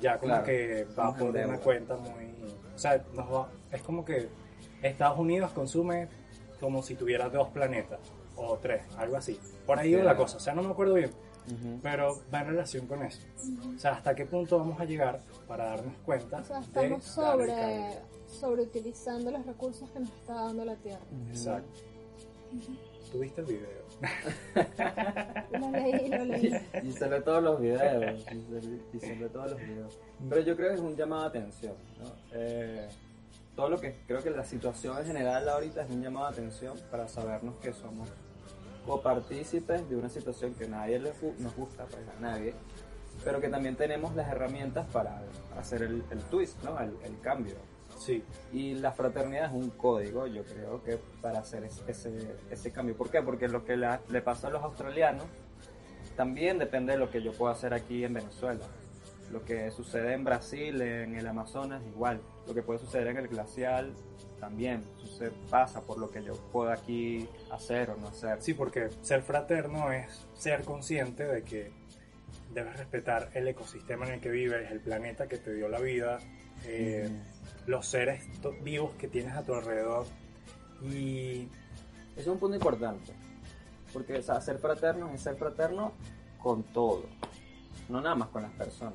ya 0.00 0.18
como 0.18 0.32
Claro, 0.32 0.44
que 0.44 0.86
va 0.98 1.14
por 1.14 1.30
una 1.30 1.58
cuenta 1.58 1.96
muy... 1.96 2.32
O 2.74 2.78
sea, 2.78 3.02
nos 3.14 3.30
va- 3.32 3.48
es 3.70 3.82
como 3.82 4.04
que 4.04 4.28
Estados 4.82 5.18
Unidos 5.18 5.50
consume 5.52 6.08
como 6.60 6.82
si 6.82 6.94
tuviera 6.94 7.28
dos 7.28 7.48
planetas 7.50 8.00
o 8.36 8.56
tres, 8.56 8.82
algo 8.96 9.16
así. 9.16 9.38
Por 9.66 9.78
ahí 9.78 9.94
va 9.94 10.02
la 10.04 10.16
cosa, 10.16 10.38
o 10.38 10.40
sea, 10.40 10.54
no 10.54 10.62
me 10.62 10.70
acuerdo 10.70 10.94
bien. 10.94 11.10
Ujú. 11.46 11.80
Pero 11.82 12.22
va 12.32 12.40
en 12.40 12.46
relación 12.46 12.86
con 12.86 13.02
eso. 13.02 13.20
O 13.76 13.78
sea, 13.78 13.92
¿hasta 13.94 14.14
qué 14.14 14.24
punto 14.26 14.58
vamos 14.58 14.80
a 14.80 14.84
llegar 14.84 15.20
para 15.48 15.66
darnos 15.66 15.94
cuenta 16.04 16.38
O 16.38 16.44
sea, 16.44 16.58
de 16.60 16.64
estamos 16.64 17.16
darle 17.16 17.46
sobre? 17.46 17.98
Sobreutilizando 18.32 19.30
los 19.30 19.44
recursos 19.46 19.88
que 19.90 20.00
nos 20.00 20.10
está 20.10 20.34
dando 20.34 20.64
la 20.64 20.76
Tierra. 20.76 21.00
Exacto. 21.28 21.80
¿Tuviste 23.10 23.40
el 23.42 23.46
video? 23.46 23.82
Lo 25.60 25.70
leí, 25.70 26.08
lo 26.08 26.24
leí. 26.24 26.52
Y 26.82 26.92
se 26.92 27.08
ve 27.08 27.20
todos 27.20 27.42
los 27.42 27.60
videos. 27.60 28.24
Y 28.92 28.98
se, 28.98 29.14
y 29.14 29.18
ve 29.18 29.28
todos 29.28 29.50
los 29.52 29.60
videos. 29.60 29.98
Pero 30.28 30.40
yo 30.40 30.56
creo 30.56 30.68
que 30.70 30.74
es 30.76 30.80
un 30.80 30.96
llamado 30.96 31.22
de 31.22 31.28
atención. 31.28 31.74
¿no? 32.00 32.10
Eh, 32.32 32.88
todo 33.54 33.68
lo 33.68 33.78
que 33.80 34.00
creo 34.06 34.22
que 34.22 34.30
la 34.30 34.44
situación 34.44 34.98
en 34.98 35.04
general 35.06 35.48
ahorita 35.48 35.82
es 35.82 35.90
un 35.90 36.02
llamado 36.02 36.26
de 36.26 36.32
atención 36.32 36.76
para 36.90 37.06
sabernos 37.06 37.54
que 37.56 37.72
somos 37.72 38.08
copartícipes 38.86 39.88
de 39.88 39.96
una 39.96 40.08
situación 40.08 40.54
que 40.54 40.66
nadie 40.66 40.98
le 40.98 41.12
gu- 41.14 41.36
nos 41.38 41.54
gusta, 41.54 41.84
pues 41.84 42.02
a 42.16 42.20
nadie, 42.20 42.54
pero 43.24 43.40
que 43.40 43.48
también 43.48 43.76
tenemos 43.76 44.14
las 44.16 44.28
herramientas 44.28 44.86
para 44.92 45.22
hacer 45.56 45.82
el, 45.82 46.02
el 46.10 46.18
twist, 46.24 46.60
¿no? 46.64 46.80
el, 46.80 46.96
el 47.04 47.20
cambio. 47.20 47.54
Sí, 48.04 48.24
Y 48.52 48.74
la 48.74 48.90
fraternidad 48.92 49.46
es 49.46 49.52
un 49.52 49.70
código, 49.70 50.26
yo 50.26 50.42
creo 50.44 50.82
que 50.82 50.98
para 51.20 51.38
hacer 51.38 51.62
es- 51.64 51.82
ese, 51.86 52.10
ese 52.50 52.72
cambio. 52.72 52.96
¿Por 52.96 53.10
qué? 53.10 53.22
Porque 53.22 53.46
lo 53.48 53.64
que 53.64 53.76
la- 53.76 54.00
le 54.08 54.20
pasa 54.22 54.48
a 54.48 54.50
los 54.50 54.62
australianos 54.62 55.24
también 56.16 56.58
depende 56.58 56.92
de 56.92 56.98
lo 56.98 57.10
que 57.10 57.22
yo 57.22 57.32
puedo 57.32 57.52
hacer 57.52 57.72
aquí 57.74 58.04
en 58.04 58.14
Venezuela. 58.14 58.64
Lo 59.30 59.44
que 59.44 59.70
sucede 59.70 60.12
en 60.14 60.24
Brasil, 60.24 60.80
en 60.82 61.14
el 61.14 61.26
Amazonas, 61.26 61.82
igual. 61.86 62.20
Lo 62.46 62.54
que 62.54 62.62
puede 62.62 62.78
suceder 62.80 63.06
en 63.06 63.16
el 63.18 63.28
glacial 63.28 63.94
también 64.40 64.82
sucede, 65.00 65.30
pasa 65.48 65.80
por 65.82 65.98
lo 65.98 66.10
que 66.10 66.22
yo 66.24 66.34
puedo 66.52 66.70
aquí 66.70 67.28
hacer 67.50 67.90
o 67.90 67.96
no 67.96 68.08
hacer. 68.08 68.42
sí, 68.42 68.52
porque 68.54 68.88
ser 69.00 69.22
fraterno 69.22 69.92
es 69.92 70.26
ser 70.34 70.64
consciente 70.64 71.24
de 71.24 71.42
que 71.44 71.70
debes 72.52 72.76
respetar 72.76 73.30
el 73.34 73.46
ecosistema 73.48 74.06
en 74.06 74.14
el 74.14 74.20
que 74.20 74.28
vives, 74.30 74.70
el 74.70 74.80
planeta 74.80 75.28
que 75.28 75.38
te 75.38 75.54
dio 75.54 75.68
la 75.68 75.78
vida, 75.78 76.18
eh, 76.66 77.08
los 77.66 77.86
seres 77.86 78.24
vivos 78.62 78.92
que 78.98 79.08
tienes 79.08 79.34
a 79.36 79.42
tu 79.42 79.54
alrededor. 79.54 80.06
Y 80.82 81.48
es 82.16 82.26
un 82.26 82.38
punto 82.38 82.56
importante. 82.56 83.12
Porque 83.92 84.18
o 84.18 84.22
sea, 84.22 84.40
ser 84.40 84.58
fraterno 84.58 85.10
es 85.14 85.20
ser 85.20 85.36
fraterno 85.36 85.92
con 86.42 86.62
todo. 86.64 87.04
No 87.88 88.00
nada 88.00 88.14
más 88.14 88.28
con 88.28 88.42
las 88.42 88.52
personas. 88.52 88.94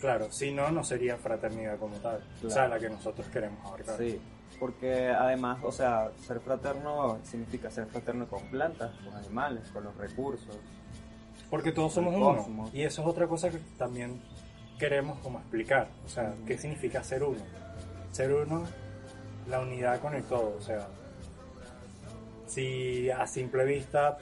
claro, 0.00 0.30
si 0.30 0.52
no, 0.52 0.70
no 0.70 0.82
sería 0.84 1.16
fraternidad 1.16 1.78
como 1.78 1.96
tal. 1.96 2.22
O 2.38 2.50
sea, 2.50 2.66
Claro. 2.66 2.74
la 2.74 2.80
que 2.80 2.90
nosotros 2.90 3.26
queremos 3.28 3.64
abarcar. 3.66 3.96
Sí, 3.98 4.20
porque 4.58 5.08
además, 5.08 5.58
o 5.62 5.72
sea, 5.72 6.10
ser 6.26 6.40
fraterno 6.40 7.18
significa 7.24 7.70
ser 7.70 7.86
fraterno 7.86 8.26
con 8.28 8.42
plantas, 8.50 8.92
con 9.04 9.14
animales, 9.14 9.68
con 9.70 9.84
los 9.84 9.96
recursos. 9.96 10.56
Porque 11.50 11.72
todos 11.72 11.92
somos 11.94 12.14
uno. 12.14 12.70
Y 12.72 12.82
eso 12.82 13.02
es 13.02 13.08
otra 13.08 13.26
cosa 13.28 13.50
que 13.50 13.58
también 13.78 14.20
queremos 14.78 15.18
como 15.20 15.38
explicar. 15.38 15.88
O 16.04 16.08
sea, 16.08 16.34
¿qué 16.46 16.56
significa 16.58 17.02
ser 17.04 17.22
uno? 17.22 17.40
Ser 18.14 18.32
uno, 18.32 18.62
la 19.48 19.58
unidad 19.58 20.00
con 20.00 20.14
el 20.14 20.22
todo. 20.22 20.54
O 20.56 20.60
sea, 20.62 20.86
si 22.46 23.10
a 23.10 23.26
simple 23.26 23.64
vista 23.64 24.18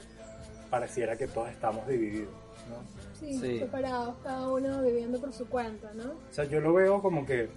pareciera 0.71 1.17
que 1.17 1.27
todos 1.29 1.51
estamos 1.51 1.87
divididos. 1.87 2.33
¿no? 2.71 2.77
Sí, 3.19 3.39
Sí. 3.39 3.59
separados, 3.59 4.15
cada 4.23 4.49
uno 4.49 4.83
viviendo 4.83 5.21
por 5.21 5.33
su 5.35 5.47
cuenta, 5.47 5.93
¿no? 5.93 6.05
O 6.05 6.33
sea, 6.33 6.45
yo 6.45 6.61
lo 6.61 6.73
veo 6.73 7.03
como 7.03 7.27
que 7.27 7.51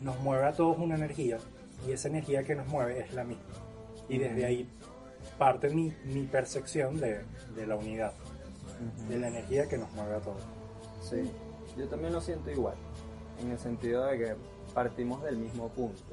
nos 0.00 0.18
mueve 0.20 0.44
a 0.44 0.52
todos 0.52 0.76
una 0.78 0.96
energía 0.96 1.38
y 1.86 1.92
esa 1.92 2.08
energía 2.08 2.44
que 2.44 2.54
nos 2.54 2.66
mueve 2.66 3.00
es 3.00 3.14
la 3.14 3.24
misma. 3.24 3.44
Y 4.10 4.18
desde 4.18 4.44
ahí 4.44 4.68
parte 5.38 5.70
mi, 5.70 5.94
mi 6.04 6.24
percepción 6.26 6.98
de, 7.00 7.22
de 7.56 7.66
la 7.66 7.76
unidad, 7.76 8.12
de 9.08 9.18
la 9.18 9.28
energía 9.28 9.68
que 9.68 9.78
nos 9.78 9.90
mueve 9.92 10.16
a 10.16 10.20
todos. 10.20 10.42
Sí, 11.00 11.30
yo 11.78 11.88
también 11.88 12.12
lo 12.12 12.20
siento 12.20 12.50
igual, 12.50 12.74
en 13.40 13.50
el 13.52 13.58
sentido 13.58 14.04
de 14.06 14.18
que 14.18 14.36
partimos 14.82 15.20
del 15.24 15.36
mismo 15.38 15.68
punto. 15.70 16.04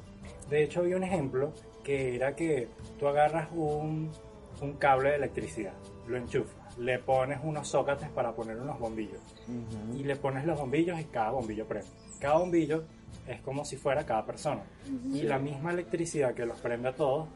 De 0.50 0.64
hecho, 0.64 0.80
había 0.80 0.96
un 0.96 1.04
ejemplo 1.04 1.52
que 1.84 2.16
era 2.16 2.34
que 2.34 2.68
tú 2.98 3.06
agarras 3.06 3.48
un, 3.52 4.10
un 4.60 4.72
cable 4.74 5.10
de 5.10 5.16
electricidad, 5.16 5.74
lo 6.08 6.16
enchufas, 6.16 6.76
le 6.78 6.98
pones 6.98 7.38
unos 7.44 7.68
zócates 7.68 8.08
para 8.08 8.32
poner 8.34 8.56
unos 8.56 8.76
bombillos 8.80 9.20
y 9.94 10.02
le 10.02 10.16
pones 10.16 10.44
los 10.44 10.58
bombillos 10.58 10.98
y 10.98 11.04
cada 11.04 11.30
bombillo 11.30 11.64
prende. 11.68 11.86
Cada 12.18 12.38
bombillo 12.38 12.82
es 13.28 13.40
como 13.42 13.64
si 13.64 13.76
fuera 13.76 14.04
cada 14.04 14.26
persona 14.26 14.64
y 15.12 15.22
la 15.22 15.38
misma 15.38 15.70
electricidad 15.72 16.34
que 16.34 16.44
los 16.44 16.58
prende 16.58 16.88
a 16.88 16.92
todos 16.96 17.28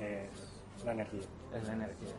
es 0.00 0.84
la 0.84 0.90
energía. 0.92 1.22
Es 1.56 1.64
la 1.68 1.72
energía. 1.74 2.14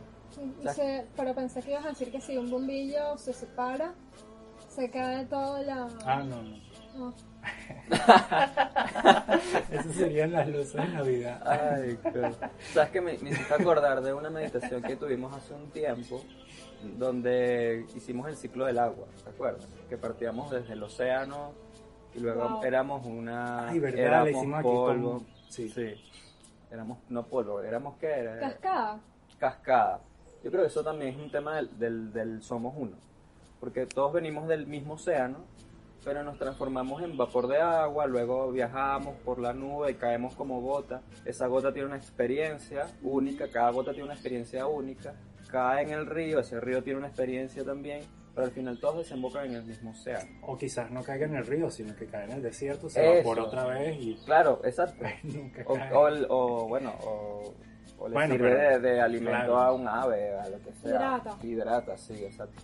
Y 0.64 0.68
se- 0.68 1.04
pero 1.14 1.34
pensé 1.34 1.60
que 1.60 1.72
ibas 1.72 1.84
a 1.84 1.88
decir 1.90 2.10
que 2.10 2.22
si 2.22 2.38
un 2.38 2.50
bombillo 2.50 3.18
se 3.18 3.34
separa, 3.34 3.92
se 4.74 4.88
cae 4.90 5.26
toda 5.26 5.60
la... 5.62 5.88
Ah, 6.06 6.22
no, 6.22 6.42
no. 6.42 6.56
no. 6.96 7.14
Eso 9.70 9.92
serían 9.92 10.32
las 10.32 10.48
luces 10.48 10.74
de 10.74 10.88
Navidad. 10.88 11.42
Ay, 11.46 11.98
qué- 12.02 12.32
Sabes 12.72 12.90
que 12.90 13.00
me, 13.00 13.18
me 13.18 13.30
hiciste 13.30 13.54
acordar 13.54 14.00
de 14.02 14.12
una 14.12 14.30
meditación 14.30 14.82
que 14.82 14.96
tuvimos 14.96 15.34
hace 15.36 15.54
un 15.54 15.70
tiempo, 15.70 16.22
donde 16.98 17.86
hicimos 17.94 18.28
el 18.28 18.36
ciclo 18.36 18.64
del 18.66 18.78
agua, 18.78 19.06
¿te 19.24 19.30
acuerdas? 19.30 19.66
Que 19.88 19.96
partíamos 19.96 20.50
desde 20.50 20.72
el 20.74 20.82
océano 20.82 21.52
y 22.14 22.20
luego 22.20 22.48
Wow. 22.48 22.64
éramos 22.64 23.04
una... 23.06 23.68
Ay, 23.68 23.78
verdad, 23.78 23.98
éramos 24.00 24.24
le 24.24 24.30
hicimos 24.38 24.58
aquí 24.60 24.68
polvo. 24.68 25.10
con- 25.12 25.26
sí. 25.50 25.72
Éramos, 26.70 26.98
no 27.08 27.22
polvo, 27.24 27.60
éramos 27.62 27.96
qué? 27.98 28.08
Era- 28.08 28.40
Cascada. 28.40 29.00
cascada. 29.38 30.00
Yo 30.42 30.50
creo 30.50 30.62
que 30.62 30.68
eso 30.68 30.82
también 30.84 31.14
es 31.14 31.16
un 31.20 31.30
tema 31.30 31.56
del, 31.56 31.78
del, 31.78 32.12
del 32.12 32.42
somos 32.42 32.74
uno. 32.76 32.96
Porque 33.60 33.86
todos 33.86 34.12
venimos 34.12 34.46
del 34.48 34.66
mismo 34.66 34.94
océano, 34.94 35.38
pero 36.06 36.22
nos 36.22 36.38
transformamos 36.38 37.02
en 37.02 37.16
vapor 37.16 37.48
de 37.48 37.58
agua, 37.60 38.06
luego 38.06 38.52
viajamos 38.52 39.16
por 39.24 39.40
la 39.40 39.52
nube 39.52 39.90
y 39.90 39.94
caemos 39.94 40.36
como 40.36 40.60
gota. 40.60 41.02
Esa 41.24 41.48
gota 41.48 41.72
tiene 41.72 41.88
una 41.88 41.96
experiencia 41.96 42.86
única, 43.02 43.48
cada 43.48 43.72
gota 43.72 43.90
tiene 43.90 44.04
una 44.04 44.14
experiencia 44.14 44.68
única. 44.68 45.14
Cae 45.50 45.82
en 45.82 45.90
el 45.90 46.06
río, 46.06 46.38
ese 46.38 46.60
río 46.60 46.80
tiene 46.84 47.00
una 47.00 47.08
experiencia 47.08 47.64
también, 47.64 48.02
pero 48.36 48.46
al 48.46 48.52
final 48.52 48.78
todos 48.78 48.98
desembocan 48.98 49.46
en 49.46 49.54
el 49.56 49.64
mismo 49.64 49.90
océano. 49.90 50.30
O 50.42 50.56
quizás 50.56 50.92
no 50.92 51.02
caiga 51.02 51.26
en 51.26 51.34
el 51.34 51.44
río, 51.44 51.68
sino 51.72 51.96
que 51.96 52.06
cae 52.06 52.26
en 52.26 52.30
el 52.30 52.42
desierto, 52.42 52.88
se 52.88 53.00
Eso. 53.02 53.12
evapora 53.14 53.42
otra 53.42 53.64
vez 53.66 53.96
y 54.00 54.14
Claro, 54.24 54.60
exacto. 54.62 55.04
nunca 55.24 55.64
O, 55.66 55.74
cae. 55.74 55.92
o 55.92 56.06
el- 56.08 56.26
o, 56.30 56.68
bueno, 56.68 56.94
o, 57.02 57.52
o 57.98 58.08
le 58.08 58.14
Bueno, 58.14 58.34
sirve 58.34 58.50
pero- 58.54 58.80
de, 58.80 58.90
de 58.92 59.00
alimento 59.00 59.38
claro. 59.38 59.58
a 59.58 59.72
un 59.72 59.88
ave, 59.88 60.38
a 60.38 60.48
lo 60.50 60.58
que 60.60 60.72
sea. 60.72 60.90
Hidrata. 60.90 61.36
Hidrata, 61.42 61.96
sí, 61.96 62.24
exacto. 62.24 62.62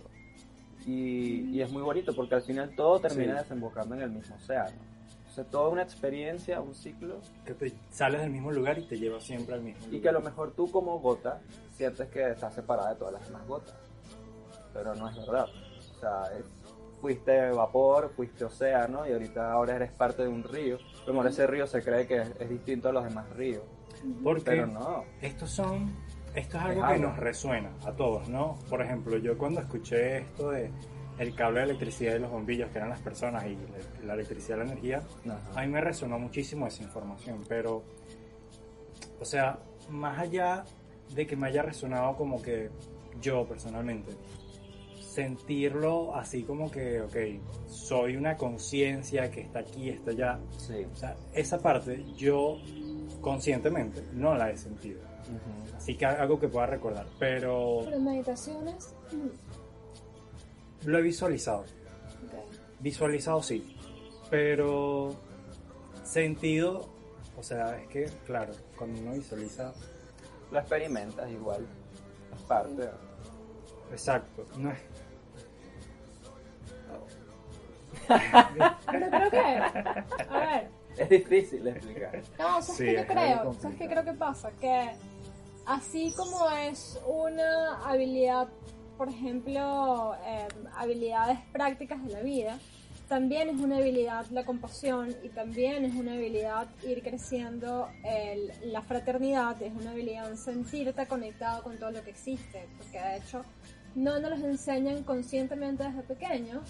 Y, 0.85 1.49
y 1.51 1.61
es 1.61 1.71
muy 1.71 1.81
bonito 1.81 2.13
porque 2.15 2.35
al 2.35 2.41
final 2.41 2.75
todo 2.75 2.99
termina 2.99 3.33
Sí. 3.33 3.39
desembocando 3.43 3.95
en 3.95 4.01
el 4.01 4.11
mismo 4.11 4.35
océano. 4.35 4.75
O 5.29 5.35
sea, 5.35 5.43
toda 5.45 5.69
una 5.69 5.81
experiencia, 5.81 6.61
un 6.61 6.75
ciclo, 6.75 7.19
que 7.45 7.53
te 7.55 7.73
sales 7.89 8.21
del 8.21 8.29
mismo 8.29 8.51
lugar 8.51 8.77
y 8.77 8.83
te 8.83 8.97
lleva 8.99 9.19
siempre 9.19 9.55
al 9.55 9.61
mismo 9.61 9.79
lugar. 9.85 9.95
y 9.95 10.01
que 10.01 10.09
a 10.09 10.11
lo 10.11 10.21
mejor 10.21 10.51
tú 10.51 10.69
como 10.69 10.99
gota 10.99 11.41
sientes 11.75 12.07
que 12.09 12.29
estás 12.31 12.53
separada 12.53 12.89
de 12.89 12.95
todas 12.97 13.13
las 13.13 13.25
demás 13.27 13.47
gotas. 13.47 13.75
Pero 14.73 14.93
no 14.95 15.09
es 15.09 15.15
verdad. 15.17 15.45
O 15.95 15.99
sea, 15.99 16.23
es- 16.37 16.45
fuiste 17.01 17.49
vapor, 17.51 18.11
fuiste 18.15 18.45
océano 18.45 19.07
y 19.07 19.11
ahorita 19.11 19.51
ahora 19.51 19.75
eres 19.75 19.91
parte 19.91 20.21
de 20.23 20.29
un 20.29 20.43
río. 20.43 20.77
Pero 21.05 21.17
ahora 21.17 21.29
ese 21.31 21.47
río 21.47 21.65
se 21.67 21.81
cree 21.81 22.05
que 22.07 22.17
es, 22.21 22.31
es 22.39 22.49
distinto 22.49 22.89
a 22.89 22.93
los 22.93 23.03
demás 23.03 23.27
ríos. 23.31 23.63
Porque 24.23 24.43
Pero 24.45 24.67
no. 24.67 25.03
estos 25.21 25.49
son, 25.49 25.91
esto 26.35 26.57
es 26.57 26.63
algo 26.63 26.87
que 26.87 26.99
nos 26.99 27.17
resuena 27.17 27.71
a 27.85 27.91
todos, 27.93 28.27
¿no? 28.29 28.57
Por 28.69 28.81
ejemplo, 28.81 29.17
yo 29.17 29.37
cuando 29.37 29.61
escuché 29.61 30.17
esto 30.19 30.51
de 30.51 30.71
el 31.19 31.35
cable 31.35 31.59
de 31.59 31.65
electricidad 31.65 32.15
y 32.15 32.19
los 32.19 32.31
bombillos, 32.31 32.71
que 32.71 32.77
eran 32.79 32.89
las 32.89 33.01
personas, 33.01 33.45
y 33.45 33.55
la, 34.03 34.13
electricidad 34.13 34.57
y 34.57 34.59
la 34.61 34.65
energía, 34.65 35.01
Ajá. 35.25 35.61
a 35.61 35.65
mí 35.65 35.71
me 35.71 35.79
resonó 35.79 36.17
muchísimo 36.17 36.65
esa 36.65 36.81
información, 36.81 37.43
pero, 37.47 37.83
o 39.19 39.25
sea, 39.25 39.59
más 39.89 40.17
allá 40.19 40.63
de 41.13 41.27
que 41.27 41.35
me 41.35 41.47
haya 41.47 41.61
resonado 41.61 42.15
como 42.15 42.41
que 42.41 42.71
yo 43.21 43.45
personalmente, 43.47 44.11
sentirlo 44.99 46.15
así 46.15 46.41
como 46.43 46.71
que, 46.71 47.01
ok, 47.01 47.15
soy 47.67 48.15
una 48.15 48.35
conciencia 48.35 49.29
que 49.29 49.41
está 49.41 49.59
aquí, 49.59 49.89
está 49.89 50.09
allá, 50.11 50.39
Sí. 50.57 50.85
o 50.91 50.95
sea, 50.95 51.15
esa 51.33 51.59
parte 51.59 52.03
yo 52.15 52.57
conscientemente 53.21 54.01
no 54.13 54.33
la 54.33 54.49
he 54.49 54.57
sentido. 54.57 55.01
Ujú. 55.29 55.62
Así 55.83 55.95
que 55.97 56.05
algo 56.05 56.39
que 56.39 56.47
pueda 56.47 56.65
recordar, 56.65 57.05
pero 57.19 57.81
Pero 57.83 57.97
en 57.97 58.05
meditaciones. 58.05 58.93
mm, 59.11 60.87
lo 60.87 60.97
he 60.97 61.01
visualizado. 61.01 61.59
ok. 61.63 62.33
Visualizado 62.79 63.43
sí, 63.43 63.75
pero 64.29 65.13
sentido, 66.05 66.87
o 67.37 67.43
sea, 67.43 67.77
es 67.81 67.87
que, 67.89 68.05
claro, 68.25 68.53
cuando 68.77 69.01
uno 69.01 69.11
visualiza, 69.11 69.73
Lo 70.51 70.59
experimentas 70.59 71.29
igual. 71.31 71.65
Es 72.33 72.41
parte. 72.43 72.89
exacto, 73.91 74.45
no 74.57 74.71
es... 74.71 74.79
Pero 78.07 79.09
creo 79.09 79.29
que. 79.31 79.37
A 80.29 80.39
ver. 80.39 80.69
Es 80.97 81.09
difícil 81.09 81.63
de 81.63 81.71
explicar. 81.71 82.21
No, 82.37 82.61
¿sabes 82.61 82.65
Sí, 82.77 82.85
qué 82.85 82.93
yo 82.97 83.07
creo? 83.07 83.53
¿Sabes 83.59 83.77
qué 83.77 83.87
creo 83.87 84.03
que 84.05 84.13
pasa? 84.13 84.51
Que 84.61 84.91
así 85.65 86.13
como 86.15 86.49
es 86.51 86.99
una 87.07 87.83
habilidad, 87.85 88.47
por 88.97 89.09
ejemplo, 89.09 90.15
eh, 90.25 90.47
habilidades 90.75 91.39
prácticas 91.51 92.03
de 92.05 92.13
la 92.13 92.21
vida, 92.21 92.59
también 93.07 93.49
es 93.49 93.59
una 93.59 93.77
habilidad 93.77 94.25
la 94.31 94.45
compasión 94.45 95.13
y 95.23 95.29
también 95.29 95.85
es 95.85 95.93
una 95.93 96.13
habilidad 96.13 96.67
ir 96.87 97.03
creciendo 97.03 97.89
el- 98.03 98.51
la 98.71 98.81
fraternidad, 98.81 99.61
es 99.61 99.73
una 99.73 99.91
habilidad 99.91 100.33
sentirte 100.35 101.05
conectado 101.05 101.63
con 101.63 101.77
todo 101.77 101.91
lo 101.91 102.03
que 102.03 102.11
existe, 102.11 102.67
porque 102.77 102.99
de 102.99 103.17
hecho 103.17 103.43
no 103.95 104.19
nos 104.19 104.31
los 104.31 104.39
enseñan 104.41 105.03
conscientemente 105.03 105.83
desde 105.83 106.01
pequeños, 106.01 106.63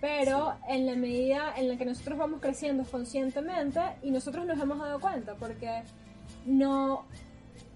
pero 0.00 0.54
en 0.68 0.86
la 0.86 0.94
medida 0.94 1.54
en 1.56 1.68
la 1.68 1.76
que 1.76 1.84
nosotros 1.86 2.18
vamos 2.18 2.40
creciendo 2.40 2.84
conscientemente 2.84 3.80
y 4.02 4.10
nosotros 4.10 4.46
nos 4.46 4.60
hemos 4.60 4.78
dado 4.78 5.00
cuenta, 5.00 5.34
porque 5.34 5.82
no 6.46 7.04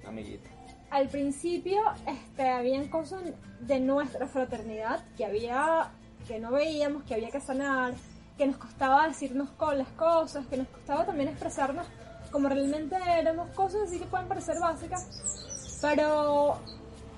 Amiguito. 0.07 0.51
Al 0.95 1.09
principio 1.09 1.81
este, 2.07 2.49
habían 2.49 2.87
cosas 2.87 3.21
de 3.59 3.81
nuestra 3.81 4.29
fraternidad 4.29 5.01
que 5.17 5.25
había 5.25 5.91
que 6.29 6.39
no 6.39 6.53
veíamos, 6.53 7.03
que 7.03 7.15
había 7.15 7.31
que 7.31 7.41
sanar, 7.41 7.95
que 8.39 8.47
nos 8.47 8.57
costaba 8.59 9.09
decirnos 9.09 9.51
con 9.51 9.77
las 9.77 9.89
cosas, 9.89 10.47
que 10.47 10.57
nos 10.57 10.69
costaba 10.69 11.05
también 11.05 11.31
expresarnos 11.31 11.85
como 12.31 12.49
realmente 12.49 12.97
éramos 13.19 13.51
cosas 13.51 13.89
así 13.89 13.99
que 13.99 14.07
pueden 14.07 14.29
parecer 14.29 14.61
básicas, 14.61 15.79
pero 15.83 16.59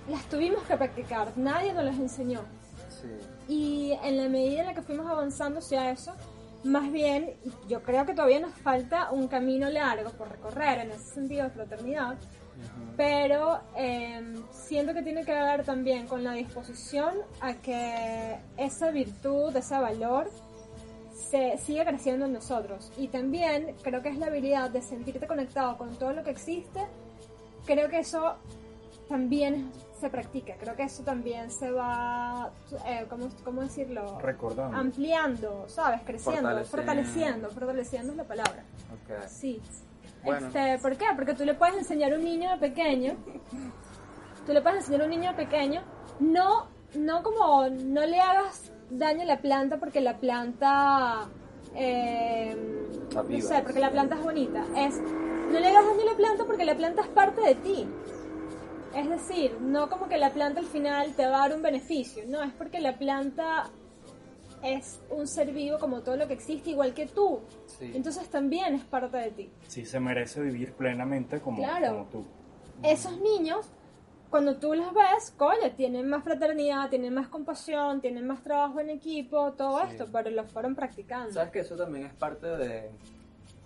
las 0.09 0.25
tuvimos 0.31 0.63
que 0.65 0.75
practicar, 0.79 1.37
nadie 1.37 1.75
nos 1.75 1.85
las 1.85 1.99
enseñó. 1.99 2.41
Sí. 2.89 3.53
Y 3.53 3.93
en 4.03 4.17
la 4.17 4.31
medida 4.31 4.61
en 4.61 4.67
la 4.69 4.75
que 4.75 4.83
fuimos 4.83 5.07
avanzando 5.07 5.59
hacia 5.59 5.91
eso, 5.91 6.15
más 6.65 6.91
bien, 6.91 7.35
yo 7.69 7.83
creo 7.83 8.07
que 8.07 8.15
todavía 8.15 8.41
nos 8.41 8.55
falta 8.55 9.11
un 9.13 9.29
camino 9.29 9.69
largo 9.69 10.11
por 10.13 10.31
recorrer 10.31 10.79
en 10.81 10.93
ese 10.93 11.15
sentido 11.15 11.45
de 11.45 11.51
fraternidad, 11.51 12.17
pero 12.97 13.61
eh, 13.77 14.35
siento 14.51 14.95
que 14.95 15.03
tiene 15.03 15.25
que 15.25 15.33
ver 15.33 15.65
también 15.65 16.07
con 16.07 16.25
la 16.25 16.33
disposición 16.33 17.15
a 17.41 17.55
que 17.55 18.39
esa 18.57 18.91
virtud, 18.91 19.55
ese 19.55 19.79
valor, 19.79 20.31
se 21.31 21.59
siga 21.59 21.85
creciendo 21.85 22.27
en 22.27 22.33
nosotros. 22.33 22.91
Y 22.97 23.09
también 23.09 23.75
creo 23.83 24.03
que 24.03 24.09
es 24.09 24.19
la 24.19 24.27
habilidad 24.27 24.71
de 24.71 24.81
sentirte 24.83 25.27
conectado 25.27 25.77
con 25.77 25.95
todo 25.97 26.13
lo 26.13 26.23
que 26.23 26.31
existe. 26.31 26.81
Creo 27.67 27.89
que 27.89 27.99
eso 27.99 28.37
también 29.09 29.71
se 30.01 30.09
practica. 30.09 30.55
Creo 30.59 30.77
que 30.77 30.85
eso 30.85 31.03
también 31.03 31.51
se 31.51 31.71
va, 31.71 32.51
eh, 32.87 33.07
¿cómo, 33.09 33.29
cómo 33.45 33.63
decirlo? 33.63 34.19
recordando. 34.21 34.77
Ampliando, 34.77 35.65
¿sabes? 35.69 36.01
Creciendo, 36.05 36.43
Fortaleciendo. 36.43 36.71
fortaleciendo, 36.71 37.51
fortaleciendo 37.51 38.13
es 38.13 38.17
la 38.17 38.25
palabra. 38.25 38.65
Ok. 38.93 39.27
Sí. 39.29 39.61
Bueno. 40.27 40.49
Este, 40.49 40.79
¿Por 40.79 40.97
qué? 40.97 41.07
Porque 41.15 41.35
tú 41.35 41.45
le 41.45 41.55
puedes 41.55 41.77
enseñar 41.77 42.13
a 42.13 42.17
un 42.17 42.25
niño 42.25 42.51
de 42.51 42.57
pequeño, 42.59 43.15
tú 44.45 44.53
le 44.53 44.61
puedes 44.61 44.81
enseñar 44.81 45.03
a 45.03 45.05
un 45.05 45.11
niño 45.11 45.31
de 45.31 45.37
pequeño, 45.37 45.83
no, 46.19 46.67
no 46.97 47.23
como, 47.23 47.69
no 47.69 48.05
le 48.05 48.21
hagas 48.21 48.73
daño 48.91 49.23
a 49.23 49.27
la 49.27 49.41
planta 49.41 49.79
porque 49.79 50.01
la 50.01 50.19
planta, 50.19 51.29
eh, 51.77 52.57
no 53.15 53.41
sé, 53.41 53.63
porque 53.63 53.79
la 53.79 53.91
planta 53.91 54.17
es 54.17 54.25
bonita, 54.25 54.65
es, 54.77 55.01
no 55.01 55.61
le 55.61 55.69
hagas 55.69 55.87
daño 55.87 56.03
a 56.03 56.11
la 56.11 56.17
planta 56.17 56.45
porque 56.45 56.65
la 56.65 56.75
planta 56.75 57.03
es 57.03 57.09
parte 57.09 57.41
de 57.43 57.55
ti. 57.55 57.87
Es 58.97 59.09
decir, 59.09 59.59
no 59.61 59.91
como 59.91 60.09
que 60.09 60.17
la 60.17 60.31
planta 60.31 60.59
al 60.59 60.67
final 60.67 61.15
te 61.15 61.27
va 61.27 61.37
a 61.37 61.49
dar 61.49 61.57
un 61.57 61.63
beneficio, 61.63 62.25
no, 62.27 62.43
es 62.43 62.53
porque 62.53 62.81
la 62.81 62.99
planta 62.99 63.71
es 64.63 65.01
un 65.11 65.27
ser 65.27 65.53
vivo 65.53 65.79
como 65.79 66.03
todo 66.03 66.17
lo 66.17 66.27
que 66.27 66.35
existe, 66.35 66.71
igual 66.71 66.95
que 66.95 67.07
tú. 67.07 67.41
Sí. 67.67 67.93
Entonces 67.95 68.29
también 68.29 68.75
es 68.75 68.85
parte 68.85 69.17
de 69.19 69.31
ti. 69.31 69.51
Sí, 69.69 69.85
se 69.85 70.01
merece 70.01 70.41
vivir 70.41 70.73
plenamente 70.73 71.41
como, 71.41 71.59
Claro. 71.59 71.89
como 71.89 72.05
tú. 72.07 72.25
Esos 72.83 73.19
niños, 73.21 73.67
cuando 74.31 74.57
tú 74.57 74.75
los 74.75 74.93
ves, 74.93 75.33
coño, 75.37 75.71
tienen 75.77 76.09
más 76.09 76.25
fraternidad, 76.25 76.91
tienen 76.91 77.15
más 77.15 77.29
compasión, 77.29 78.01
tienen 78.01 78.27
más 78.27 78.43
trabajo 78.43 78.81
en 78.81 78.91
equipo, 78.91 79.53
todo 79.53 79.81
Sí. 79.81 79.87
esto, 79.93 80.07
pero 80.13 80.31
lo 80.31 80.45
fueron 80.45 80.75
practicando. 80.75 81.33
Sabes 81.33 81.51
que 81.51 81.61
eso 81.61 81.77
también 81.77 82.07
es 82.07 82.13
parte 82.15 82.47
de, 82.47 82.91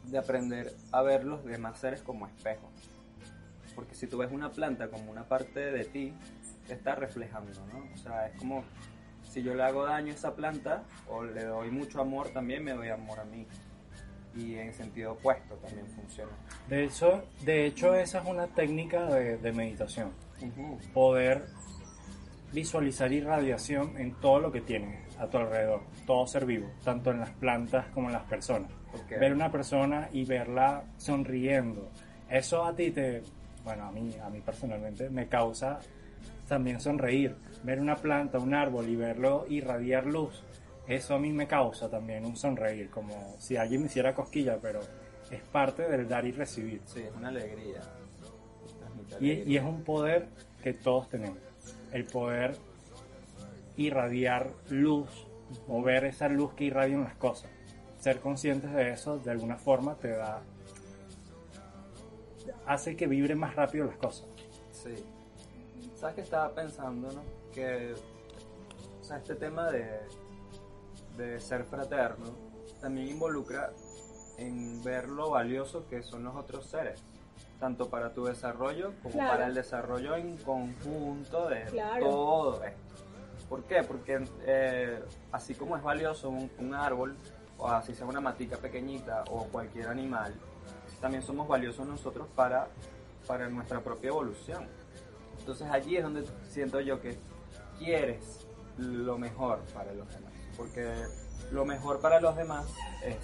de 0.05 0.19
aprender 0.19 0.73
a 0.93 1.03
ver 1.03 1.25
los 1.25 1.45
demás 1.45 1.79
seres 1.79 2.03
como 2.03 2.27
espejos. 2.27 2.71
Porque 3.75 3.95
si 3.95 4.07
tú 4.07 4.19
ves 4.19 4.31
una 4.33 4.51
planta 4.51 4.89
como 4.89 5.11
una 5.11 5.25
parte 5.25 5.61
de 5.73 5.85
ti, 5.85 6.13
te 6.67 6.75
está 6.75 6.95
reflejando, 6.95 7.53
¿no? 7.73 7.85
O 7.95 7.97
sea, 7.97 8.27
es 8.27 8.37
como 8.39 8.63
si 9.31 9.43
yo 9.43 9.55
le 9.55 9.63
hago 9.63 9.85
daño 9.85 10.13
a 10.13 10.15
esa 10.17 10.35
planta 10.35 10.83
o 11.09 11.23
le 11.23 11.45
doy 11.45 11.71
mucho 11.71 12.01
amor, 12.01 12.29
también 12.31 12.65
me 12.65 12.73
doy 12.73 12.89
amor 12.89 13.21
a 13.21 13.25
mí. 13.25 13.47
Y 14.35 14.57
en 14.57 14.73
sentido 14.75 15.13
opuesto 15.13 15.55
también 15.57 15.87
funciona. 15.89 16.31
De 16.69 16.85
hecho, 16.85 17.25
de 17.45 17.67
hecho 17.67 17.95
esa 17.95 18.21
es 18.21 18.29
una 18.29 18.47
técnica 18.49 19.07
de, 19.07 19.39
de 19.39 19.53
meditación. 19.53 20.13
Ujú. 20.41 20.79
Poder 20.93 21.47
visualizar 22.53 23.13
irradiación 23.13 23.97
en 23.99 24.15
todo 24.21 24.41
lo 24.41 24.53
que 24.53 24.61
tienes 24.61 25.17
a 25.19 25.29
tu 25.29 25.39
alrededor, 25.39 25.83
todo 26.07 26.27
ser 26.27 26.47
vivo, 26.47 26.69
tanto 26.85 27.11
en 27.11 27.21
las 27.21 27.31
plantas 27.31 27.87
como 27.89 28.09
en 28.09 28.15
las 28.15 28.25
personas. 28.25 28.71
Ok. 28.93 29.21
Ver 29.21 29.33
una 29.33 29.51
persona 29.51 30.09
y 30.13 30.25
verla 30.25 30.83
sonriendo, 30.97 31.91
eso 32.29 32.65
a 32.65 32.75
ti 32.75 32.91
te, 32.91 33.23
bueno, 33.65 33.85
a 33.87 33.93
mí, 33.93 34.17
a 34.23 34.31
mí 34.31 34.41
personalmente 34.41 35.11
me 35.11 35.29
causa 35.29 35.79
también 36.49 36.81
sonreír. 36.81 37.37
Ver 37.63 37.81
una 37.81 37.97
planta, 37.97 38.39
un 38.39 38.55
árbol 38.55 38.89
y 38.89 38.97
verlo 38.97 39.45
irradiar 39.49 40.07
luz, 40.07 40.43
eso 40.91 41.15
a 41.15 41.19
mí 41.19 41.33
me 41.33 41.47
causa 41.47 41.89
también 41.89 42.25
un 42.25 42.37
sonreír, 42.37 42.91
como 42.91 43.37
si 43.39 43.57
alguien 43.57 43.83
me 43.83 43.87
hiciera 43.87 44.15
cosquilla, 44.15 44.59
pero 44.61 44.81
es 45.31 45.41
parte 45.43 45.89
del 45.89 46.09
dar 46.09 46.25
y 46.25 46.33
recibir. 46.33 46.83
Sí, 46.87 47.01
es 47.01 47.15
una 47.15 47.29
alegría. 47.29 47.81
Y, 49.09 49.15
alegría. 49.15 49.45
y 49.47 49.57
es 49.57 49.63
un 49.63 49.85
poder 49.85 50.27
que 50.63 50.73
todos 50.73 51.09
tenemos. 51.09 51.39
El 51.93 52.07
poder 52.07 52.57
irradiar 53.77 54.51
luz 54.69 55.09
o 55.69 55.83
ver 55.83 56.05
esa 56.05 56.29
luz 56.29 56.55
que 56.55 56.65
irradian 56.65 57.05
las 57.05 57.15
cosas. 57.15 57.51
Ser 58.01 58.19
conscientes 58.21 58.73
de 58.73 58.91
eso 58.91 59.19
de 59.19 59.31
alguna 59.31 59.57
forma 59.57 59.95
te 59.95 60.11
da... 60.11 60.43
hace 62.67 62.97
que 62.97 63.07
vibren 63.07 63.39
más 63.39 63.55
rápido 63.55 63.87
las 63.87 63.97
cosas. 63.97 64.27
Sí. 64.73 64.95
¿Sabes 65.95 66.17
qué 66.17 66.21
estaba 66.23 66.53
pensando, 66.55 67.13
no? 67.13 67.40
Que, 67.55 67.95
o 69.01 69.05
sea, 69.05 69.17
este 69.19 69.35
tema 69.35 69.71
de, 69.71 70.01
de 71.17 71.41
ser 71.41 71.65
fraterno 71.65 72.27
también 72.81 73.09
involucra 73.09 73.73
en 74.39 74.83
ver 74.83 75.09
lo 75.09 75.31
valioso 75.31 75.87
que 75.89 76.03
son 76.03 76.25
los 76.25 76.35
otros 76.37 76.67
seres, 76.67 77.03
tanto 77.59 77.91
para 77.91 78.15
tu 78.15 78.25
desarrollo 78.25 78.93
como 79.03 79.15
Claro. 79.15 79.31
para 79.33 79.47
el 79.47 79.55
desarrollo 79.55 80.17
en 80.17 80.37
conjunto 80.39 81.49
de 81.49 81.65
Claro. 81.65 82.07
todo 82.09 82.65
esto. 82.65 82.81
¿Por 83.49 83.65
qué? 83.65 83.83
Porque 83.83 84.25
eh, 84.47 85.03
así 85.33 85.55
como 85.55 85.77
es 85.77 85.83
valioso 85.83 86.31
un, 86.31 86.51
un 86.59 86.75
árbol, 86.75 87.17
o 87.59 87.69
así 87.69 87.95
sea 87.95 88.07
una 88.07 88.21
matica 88.21 88.57
pequeñita 88.57 89.25
o 89.31 89.45
cualquier 89.45 89.89
animal, 89.89 90.33
también 91.01 91.23
somos 91.23 91.49
valiosos 91.49 91.87
nosotros 91.87 92.29
para, 92.35 92.69
para 93.27 93.49
nuestra 93.49 93.81
propia 93.81 94.09
evolución. 94.09 94.67
Entonces 95.39 95.69
allí 95.71 95.97
es 95.97 96.03
donde 96.03 96.25
siento 96.49 96.81
yo 96.81 97.01
que 97.01 97.19
quieres 97.85 98.47
lo 98.79 99.19
mejor 99.19 99.59
para 99.75 99.93
los 99.93 100.09
demás. 100.09 100.33
Porque 100.57 100.89
lo 101.51 101.65
mejor 101.65 102.01
para 102.01 102.21
los 102.21 102.37
demás 102.37 102.67
es 103.05 103.17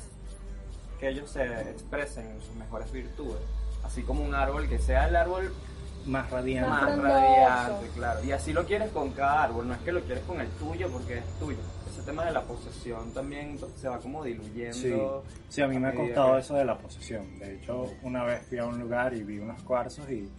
que 0.99 1.09
ellos 1.11 1.31
se 1.31 1.45
expresen 1.71 2.27
en 2.31 2.41
sus 2.41 2.55
mejores 2.57 2.91
virtudes. 2.91 3.41
Así 3.85 4.03
como 4.03 4.25
un 4.25 4.35
árbol 4.35 4.69
que 4.69 4.79
sea 4.79 5.07
el 5.09 5.15
árbol 5.17 5.53
Más 6.07 6.31
radiante. 6.31 6.71
Más 6.71 6.99
radiante, 6.99 7.89
claro. 7.95 8.25
Y 8.25 8.33
así 8.33 8.53
lo 8.53 8.65
quieres 8.65 8.91
con 8.91 9.11
cada 9.13 9.43
árbol, 9.45 9.69
no 9.69 9.75
es 9.75 9.81
que 9.81 9.93
lo 9.93 10.01
quieres 10.03 10.25
con 10.25 10.41
el 10.41 10.49
tuyo 10.51 10.89
porque 10.91 11.19
es 11.19 11.25
tuyo. 11.39 11.59
Ese 11.91 12.03
tema 12.03 12.25
de 12.25 12.33
la 12.33 12.43
posesión 12.43 13.13
también 13.13 13.59
se 13.77 13.89
va 13.89 13.99
como 13.99 14.23
Sí, 14.25 14.31
diluyendo. 14.33 15.25
sí, 15.49 15.63
a 15.63 15.69
mí 15.69 15.79
me 15.79 15.89
ha 15.89 15.91
a 15.91 15.95
costado 15.95 16.35
que- 16.35 16.41
eso 16.41 16.55
de 16.55 16.65
la 16.65 16.79
posesión. 16.79 17.39
De 17.39 17.57
hecho, 17.57 17.93
una 18.03 18.23
vez 18.25 18.43
fui 18.49 18.59
a 18.59 18.67
un 18.67 18.79
lugar 18.79 19.15
y 19.15 19.23
vi 19.25 19.39
unos 19.39 19.63
cuarzos 19.63 20.09
y... 20.11 20.31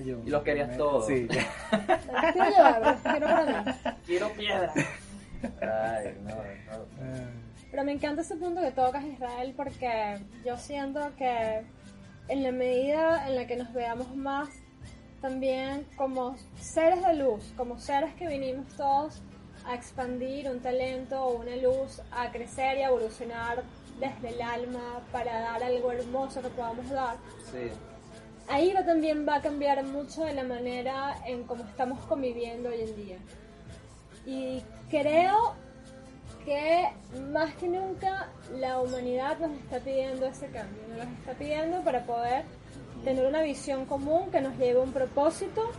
Y 0.00 0.30
los 0.30 0.42
querías 0.42 0.68
me- 0.68 0.76
todos. 0.76 1.06
Sí, 1.06 1.26
quiero 2.32 2.50
llevar, 2.50 2.80
las 2.80 3.00
quiero 3.00 3.26
para 3.26 3.62
mí. 3.62 3.72
Quiero 4.06 4.28
piedra. 4.32 4.72
Ay, 5.60 6.16
no, 6.22 6.34
no. 6.34 6.86
Pero 7.70 7.84
me 7.84 7.92
encanta 7.92 8.22
ese 8.22 8.36
punto 8.36 8.60
que 8.60 8.70
tocas, 8.70 9.04
Israel, 9.04 9.52
porque 9.56 10.18
yo 10.44 10.56
siento 10.56 11.00
que 11.16 11.62
en 12.28 12.42
la 12.42 12.52
medida 12.52 13.28
en 13.28 13.36
la 13.36 13.46
que 13.46 13.56
nos 13.56 13.72
veamos 13.72 14.14
más 14.16 14.48
también 15.20 15.86
como 15.96 16.36
seres 16.60 17.04
de 17.04 17.14
luz, 17.14 17.52
como 17.56 17.78
seres 17.78 18.14
que 18.14 18.26
vinimos 18.28 18.66
todos 18.76 19.22
a 19.66 19.74
expandir 19.74 20.48
un 20.48 20.60
talento 20.60 21.22
o 21.22 21.40
una 21.40 21.56
luz, 21.56 22.00
a 22.12 22.30
crecer 22.30 22.78
y 22.78 22.82
a 22.82 22.88
evolucionar 22.88 23.62
desde 23.98 24.28
el 24.34 24.42
alma 24.42 25.00
para 25.10 25.40
dar 25.40 25.62
algo 25.62 25.90
hermoso 25.90 26.40
que 26.42 26.48
podamos 26.48 26.88
dar, 26.90 27.16
Sí, 27.50 27.70
ahí 28.48 28.72
va, 28.72 28.84
también 28.84 29.26
va 29.28 29.36
a 29.36 29.40
cambiar 29.40 29.82
mucho 29.84 30.24
de 30.24 30.34
la 30.34 30.44
manera 30.44 31.16
en 31.26 31.44
cómo 31.44 31.64
estamos 31.64 31.98
conviviendo 32.06 32.68
hoy 32.68 32.80
en 32.82 32.96
día. 32.96 33.16
Y 34.26 34.62
creo 34.90 35.54
que 36.44 36.88
más 37.32 37.54
que 37.56 37.68
nunca 37.68 38.28
la 38.58 38.80
humanidad 38.80 39.38
nos 39.38 39.50
está 39.52 39.78
pidiendo 39.80 40.26
ese 40.26 40.46
cambio, 40.46 40.82
nos 40.96 41.06
está 41.18 41.32
pidiendo 41.38 41.82
para 41.82 42.04
poder 42.04 42.44
tener 43.04 43.26
una 43.26 43.42
visión 43.42 43.84
común 43.86 44.30
que 44.30 44.40
nos 44.40 44.56
lleve 44.56 44.80
a 44.80 44.82
un 44.82 44.92
propósito 44.92 45.70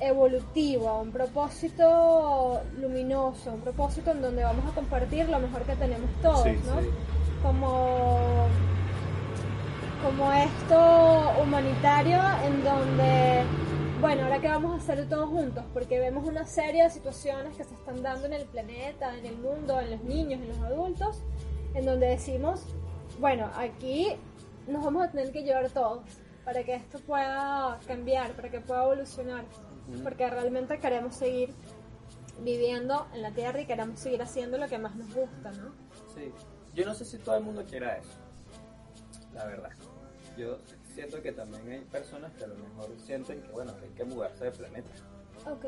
evolutivo, 0.00 0.88
a 0.88 1.00
un 1.00 1.12
propósito 1.12 2.60
luminoso, 2.78 3.52
un 3.52 3.60
propósito 3.60 4.10
en 4.10 4.22
donde 4.22 4.42
vamos 4.42 4.64
a 4.70 4.74
compartir 4.74 5.28
lo 5.28 5.38
mejor 5.38 5.62
que 5.62 5.76
tenemos 5.76 6.10
todos, 6.20 6.42
Sí, 6.42 6.58
¿no? 6.66 6.80
sí. 6.80 6.88
Como 7.42 8.46
como 10.04 10.30
esto 10.34 11.42
humanitario 11.42 12.20
en 12.44 12.62
donde, 12.62 13.42
bueno, 14.02 14.24
ahora 14.24 14.38
qué 14.38 14.48
vamos 14.48 14.74
a 14.74 14.76
hacer 14.76 15.08
todos 15.08 15.30
juntos, 15.30 15.64
porque 15.72 15.98
vemos 15.98 16.28
una 16.28 16.44
serie 16.44 16.82
de 16.84 16.90
situaciones 16.90 17.56
que 17.56 17.64
se 17.64 17.72
están 17.72 18.02
dando 18.02 18.26
en 18.26 18.34
el 18.34 18.44
planeta, 18.44 19.16
en 19.16 19.24
el 19.24 19.38
mundo, 19.38 19.80
en 19.80 19.92
los 19.92 20.02
niños, 20.02 20.42
en 20.42 20.48
los 20.48 20.58
adultos, 20.58 21.22
en 21.72 21.86
donde 21.86 22.08
decimos, 22.08 22.66
bueno, 23.18 23.50
aquí 23.56 24.14
nos 24.66 24.84
vamos 24.84 25.06
a 25.06 25.10
tener 25.10 25.32
que 25.32 25.42
llevar 25.42 25.70
todos 25.70 26.02
para 26.44 26.62
que 26.64 26.74
esto 26.74 26.98
pueda 26.98 27.80
cambiar, 27.86 28.32
para 28.32 28.50
que 28.50 28.60
pueda 28.60 28.84
evolucionar, 28.84 29.46
porque 30.02 30.28
realmente 30.28 30.78
queremos 30.80 31.14
seguir 31.14 31.54
viviendo 32.40 33.06
en 33.14 33.22
la 33.22 33.30
Tierra 33.30 33.58
y 33.62 33.64
queremos 33.64 34.00
seguir 34.00 34.20
haciendo 34.20 34.58
lo 34.58 34.68
que 34.68 34.76
más 34.76 34.94
nos 34.96 35.14
gusta, 35.14 35.50
¿no? 35.52 35.72
Sí. 36.14 36.30
Yo 36.74 36.84
no 36.84 36.92
sé 36.92 37.06
si 37.06 37.16
todo 37.16 37.38
el 37.38 37.44
mundo 37.44 37.64
quiera 37.64 37.96
eso. 37.96 38.18
La 39.32 39.46
verdad. 39.46 39.70
Yo 40.36 40.58
siento 40.94 41.22
que 41.22 41.32
también 41.32 41.68
hay 41.70 41.80
personas 41.80 42.32
que 42.32 42.44
a 42.44 42.46
lo 42.48 42.56
mejor 42.56 42.90
sienten 42.98 43.40
que, 43.42 43.48
bueno, 43.52 43.76
que 43.78 43.84
hay 43.86 43.90
que 43.92 44.04
mudarse 44.04 44.44
de 44.44 44.50
planeta. 44.50 44.90
Ok. 45.46 45.64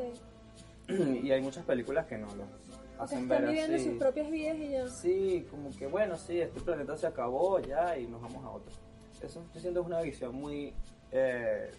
y 1.23 1.31
hay 1.31 1.41
muchas 1.41 1.65
películas 1.65 2.05
que 2.07 2.17
no 2.17 2.27
lo 2.35 2.43
hacen 2.99 3.23
están 3.23 3.27
ver 3.27 3.45
viviendo 3.47 3.75
así. 3.75 3.85
sus 3.85 3.97
propias 3.97 4.31
vidas 4.31 4.57
y 4.57 4.69
ya. 4.69 4.87
Sí, 4.87 5.47
como 5.51 5.69
que 5.77 5.87
bueno, 5.87 6.17
sí, 6.17 6.39
este 6.41 6.59
planeta 6.61 6.97
se 6.97 7.07
acabó 7.07 7.59
ya 7.59 7.97
y 7.97 8.07
nos 8.07 8.21
vamos 8.21 8.43
a 8.43 8.49
otro. 8.49 8.71
Eso 9.21 9.43
yo 9.53 9.59
siento 9.59 9.81
es 9.81 9.85
una 9.85 10.01
visión 10.01 10.35
muy 10.35 10.73
eh, 11.11 11.71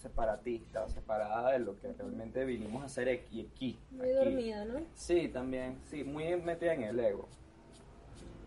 separatista, 0.00 0.88
separada 0.88 1.52
de 1.52 1.58
lo 1.60 1.78
que 1.78 1.92
realmente 1.92 2.44
vinimos 2.44 2.82
a 2.82 2.86
hacer 2.86 3.08
aquí. 3.08 3.48
aquí, 3.52 3.78
Muy 3.90 4.08
aquí. 4.08 4.14
dormida, 4.14 4.64
¿no? 4.64 4.80
Sí, 4.94 5.28
también, 5.28 5.78
sí, 5.90 6.04
muy 6.04 6.34
metida 6.36 6.74
en 6.74 6.82
el 6.84 6.98
ego. 7.00 7.28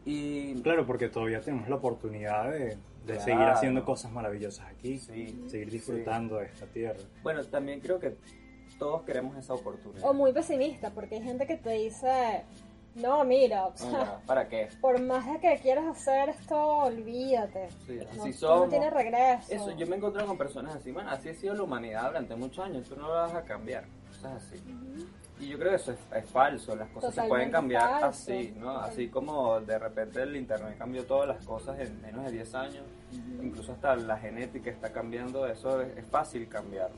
Y 0.06 0.62
Claro, 0.62 0.86
porque 0.86 1.08
todavía 1.10 1.40
tenemos 1.42 1.70
la 1.70 1.76
oportunidad 1.76 2.52
de, 2.52 2.78
de 3.06 3.14
Claro. 3.14 3.22
seguir 3.24 3.48
haciendo 3.48 3.84
cosas 3.86 4.12
maravillosas 4.12 4.66
aquí, 4.68 4.98
Sí, 4.98 5.44
seguir 5.48 5.70
disfrutando 5.72 6.38
de 6.38 6.46
esta 6.46 6.66
tierra. 6.68 7.00
bueno, 7.22 7.44
también 7.46 7.80
creo 7.82 8.00
que 8.00 8.16
todos 8.80 9.04
queremos 9.04 9.38
esa 9.38 9.54
oportunidad. 9.54 10.08
O 10.10 10.14
muy 10.14 10.32
pesimista, 10.34 10.90
porque 10.92 11.16
hay 11.16 11.22
gente 11.24 11.46
que 11.46 11.58
te 11.58 11.72
dice, 11.72 12.44
no, 12.96 13.24
mira, 13.24 13.66
o 13.66 13.70
No, 13.72 13.78
sea, 13.78 14.20
¿Para 14.26 14.48
qué? 14.48 14.70
por 14.82 15.02
más 15.02 15.26
de 15.32 15.40
que 15.40 15.58
quieras 15.62 15.86
hacer 15.86 16.30
esto, 16.30 16.56
olvídate. 16.78 17.70
Sí, 17.86 18.00
No, 18.16 18.22
así 18.22 18.30
no 18.32 18.34
somos. 18.38 18.70
tiene 18.70 18.90
regreso. 18.90 19.52
Eso, 19.54 19.72
yo 19.72 19.86
me 19.88 19.96
he 19.96 19.98
encontrado 19.98 20.28
con 20.28 20.38
personas 20.38 20.76
así, 20.76 20.92
bueno, 20.92 21.10
así 21.12 21.30
ha 21.30 21.34
sido 21.36 21.54
la 21.56 21.64
humanidad 21.64 22.08
durante 22.08 22.36
muchos 22.36 22.66
años, 22.66 22.88
tú 22.88 22.96
no 22.96 23.08
lo 23.08 23.14
vas 23.14 23.34
a 23.34 23.44
cambiar, 23.44 23.86
cosas 24.10 24.44
así. 24.44 24.62
Y 25.44 25.50
yo 25.50 25.58
creo 25.60 25.72
que 25.72 25.76
eso 25.76 25.92
es, 25.92 25.98
es 26.16 26.30
falso, 26.30 26.74
las 26.76 26.90
cosas 26.92 27.14
se 27.14 27.24
pueden 27.24 27.52
cambiar 27.52 28.00
falso, 28.00 28.08
así, 28.08 28.54
¿no? 28.58 28.78
Así 28.80 29.10
como 29.10 29.60
de 29.60 29.78
repente 29.78 30.22
el 30.22 30.36
internet 30.38 30.76
cambió 30.78 31.04
todas 31.06 31.28
las 31.28 31.46
cosas 31.46 31.78
en 31.80 32.02
menos 32.02 32.24
de 32.26 32.32
10 32.32 32.56
años, 32.56 32.84
incluso 33.42 33.74
hasta 33.74 33.96
la 33.98 34.18
genética 34.18 34.70
está 34.70 34.92
cambiando, 34.94 35.46
eso 35.48 35.82
es, 35.82 35.98
es 35.98 36.06
fácil 36.06 36.48
cambiarlo. 36.48 36.96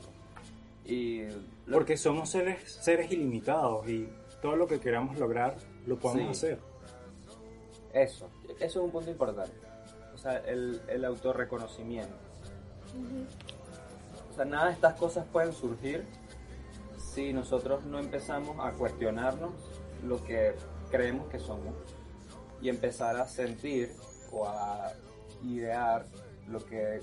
Y 0.84 1.22
lo- 1.66 1.72
Porque 1.78 1.96
somos 1.96 2.30
seres, 2.30 2.62
seres 2.80 3.10
ilimitados 3.10 3.88
y 3.88 4.08
todo 4.40 4.54
lo 4.54 4.68
que 4.68 4.78
queramos 4.78 5.18
lograr 5.18 5.56
lo 5.86 5.96
podemos 5.98 6.38
Sí. 6.38 6.46
hacer. 6.46 6.58
eso, 7.92 8.28
eso 8.60 8.64
es 8.64 8.76
un 8.76 8.90
punto 8.90 9.10
importante, 9.10 9.56
o 10.14 10.18
sea, 10.18 10.36
el, 10.46 10.80
el 10.88 11.04
autorreconocimiento. 11.04 12.14
O 14.30 14.34
sea, 14.36 14.44
nada 14.44 14.66
de 14.66 14.72
estas 14.72 14.94
cosas 14.94 15.24
pueden 15.32 15.52
surgir 15.52 16.04
si 17.16 17.32
nosotros 17.32 17.82
no 17.86 17.98
empezamos 17.98 18.58
a 18.60 18.72
cuestionarnos 18.72 19.54
lo 20.04 20.22
que 20.22 20.54
creemos 20.90 21.26
que 21.28 21.38
somos 21.38 21.72
y 22.60 22.68
empezar 22.68 23.16
a 23.16 23.26
sentir 23.26 23.90
o 24.30 24.46
a 24.46 24.92
idear 25.42 26.04
lo 26.46 26.62
que 26.66 27.00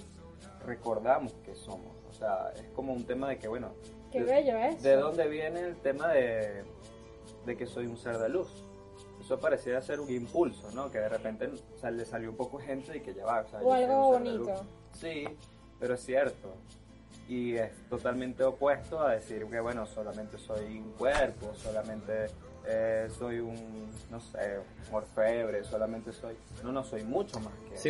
recordamos 0.67 1.34
que 1.43 1.56
somos. 1.56 1.95
O 2.08 2.13
sea, 2.13 2.54
es 2.56 2.69
como 2.76 2.93
un 2.93 3.06
tema 3.08 3.28
de 3.28 3.39
que, 3.39 3.47
bueno, 3.47 3.73
Qué 4.12 4.23
de, 4.23 4.32
bello. 4.32 4.78
¿de 4.84 4.95
dónde 4.97 5.28
viene 5.28 5.62
el 5.62 5.78
tema 5.78 6.10
de, 6.10 6.63
de 7.47 7.58
que 7.58 7.65
soy 7.65 7.88
un 7.88 7.97
ser 7.97 8.19
de 8.19 8.30
luz? 8.30 8.63
Eso 9.19 9.39
parecía 9.39 9.82
ser 9.82 9.99
un 9.99 10.12
impulso, 10.12 10.69
¿no? 10.76 10.91
Que 10.91 10.99
de 10.99 11.10
repente 11.10 11.47
o 11.47 11.80
sea, 11.80 11.89
le 11.89 12.06
salió 12.06 12.30
un 12.30 12.38
poco 12.38 12.60
gente 12.60 12.97
y 12.97 12.99
que 12.99 13.15
ya 13.15 13.26
va. 13.26 13.41
O, 13.41 13.47
sea, 13.47 13.62
O 13.62 13.73
algo 13.73 14.12
bonito. 14.12 14.63
Sí, 14.91 15.26
pero 15.80 15.95
es 15.95 16.06
cierto. 16.06 16.54
Y 17.27 17.55
es 17.55 17.71
totalmente 17.89 18.43
opuesto 18.43 19.01
a 19.01 19.13
decir 19.13 19.45
que, 19.45 19.59
bueno, 19.59 19.86
solamente 19.86 20.38
soy 20.38 20.77
un 20.79 20.91
cuerpo, 20.93 21.53
solamente 21.55 22.27
eh, 22.65 23.07
soy 23.17 23.39
un, 23.39 23.89
no 24.09 24.19
sé, 24.19 24.59
un 24.89 24.95
orfebre, 24.95 25.63
solamente 25.63 26.12
soy... 26.12 26.36
No, 26.63 26.71
no, 26.71 26.83
soy 26.83 27.03
mucho 27.03 27.39
más 27.39 27.53
que 27.69 27.77
Sí, 27.77 27.89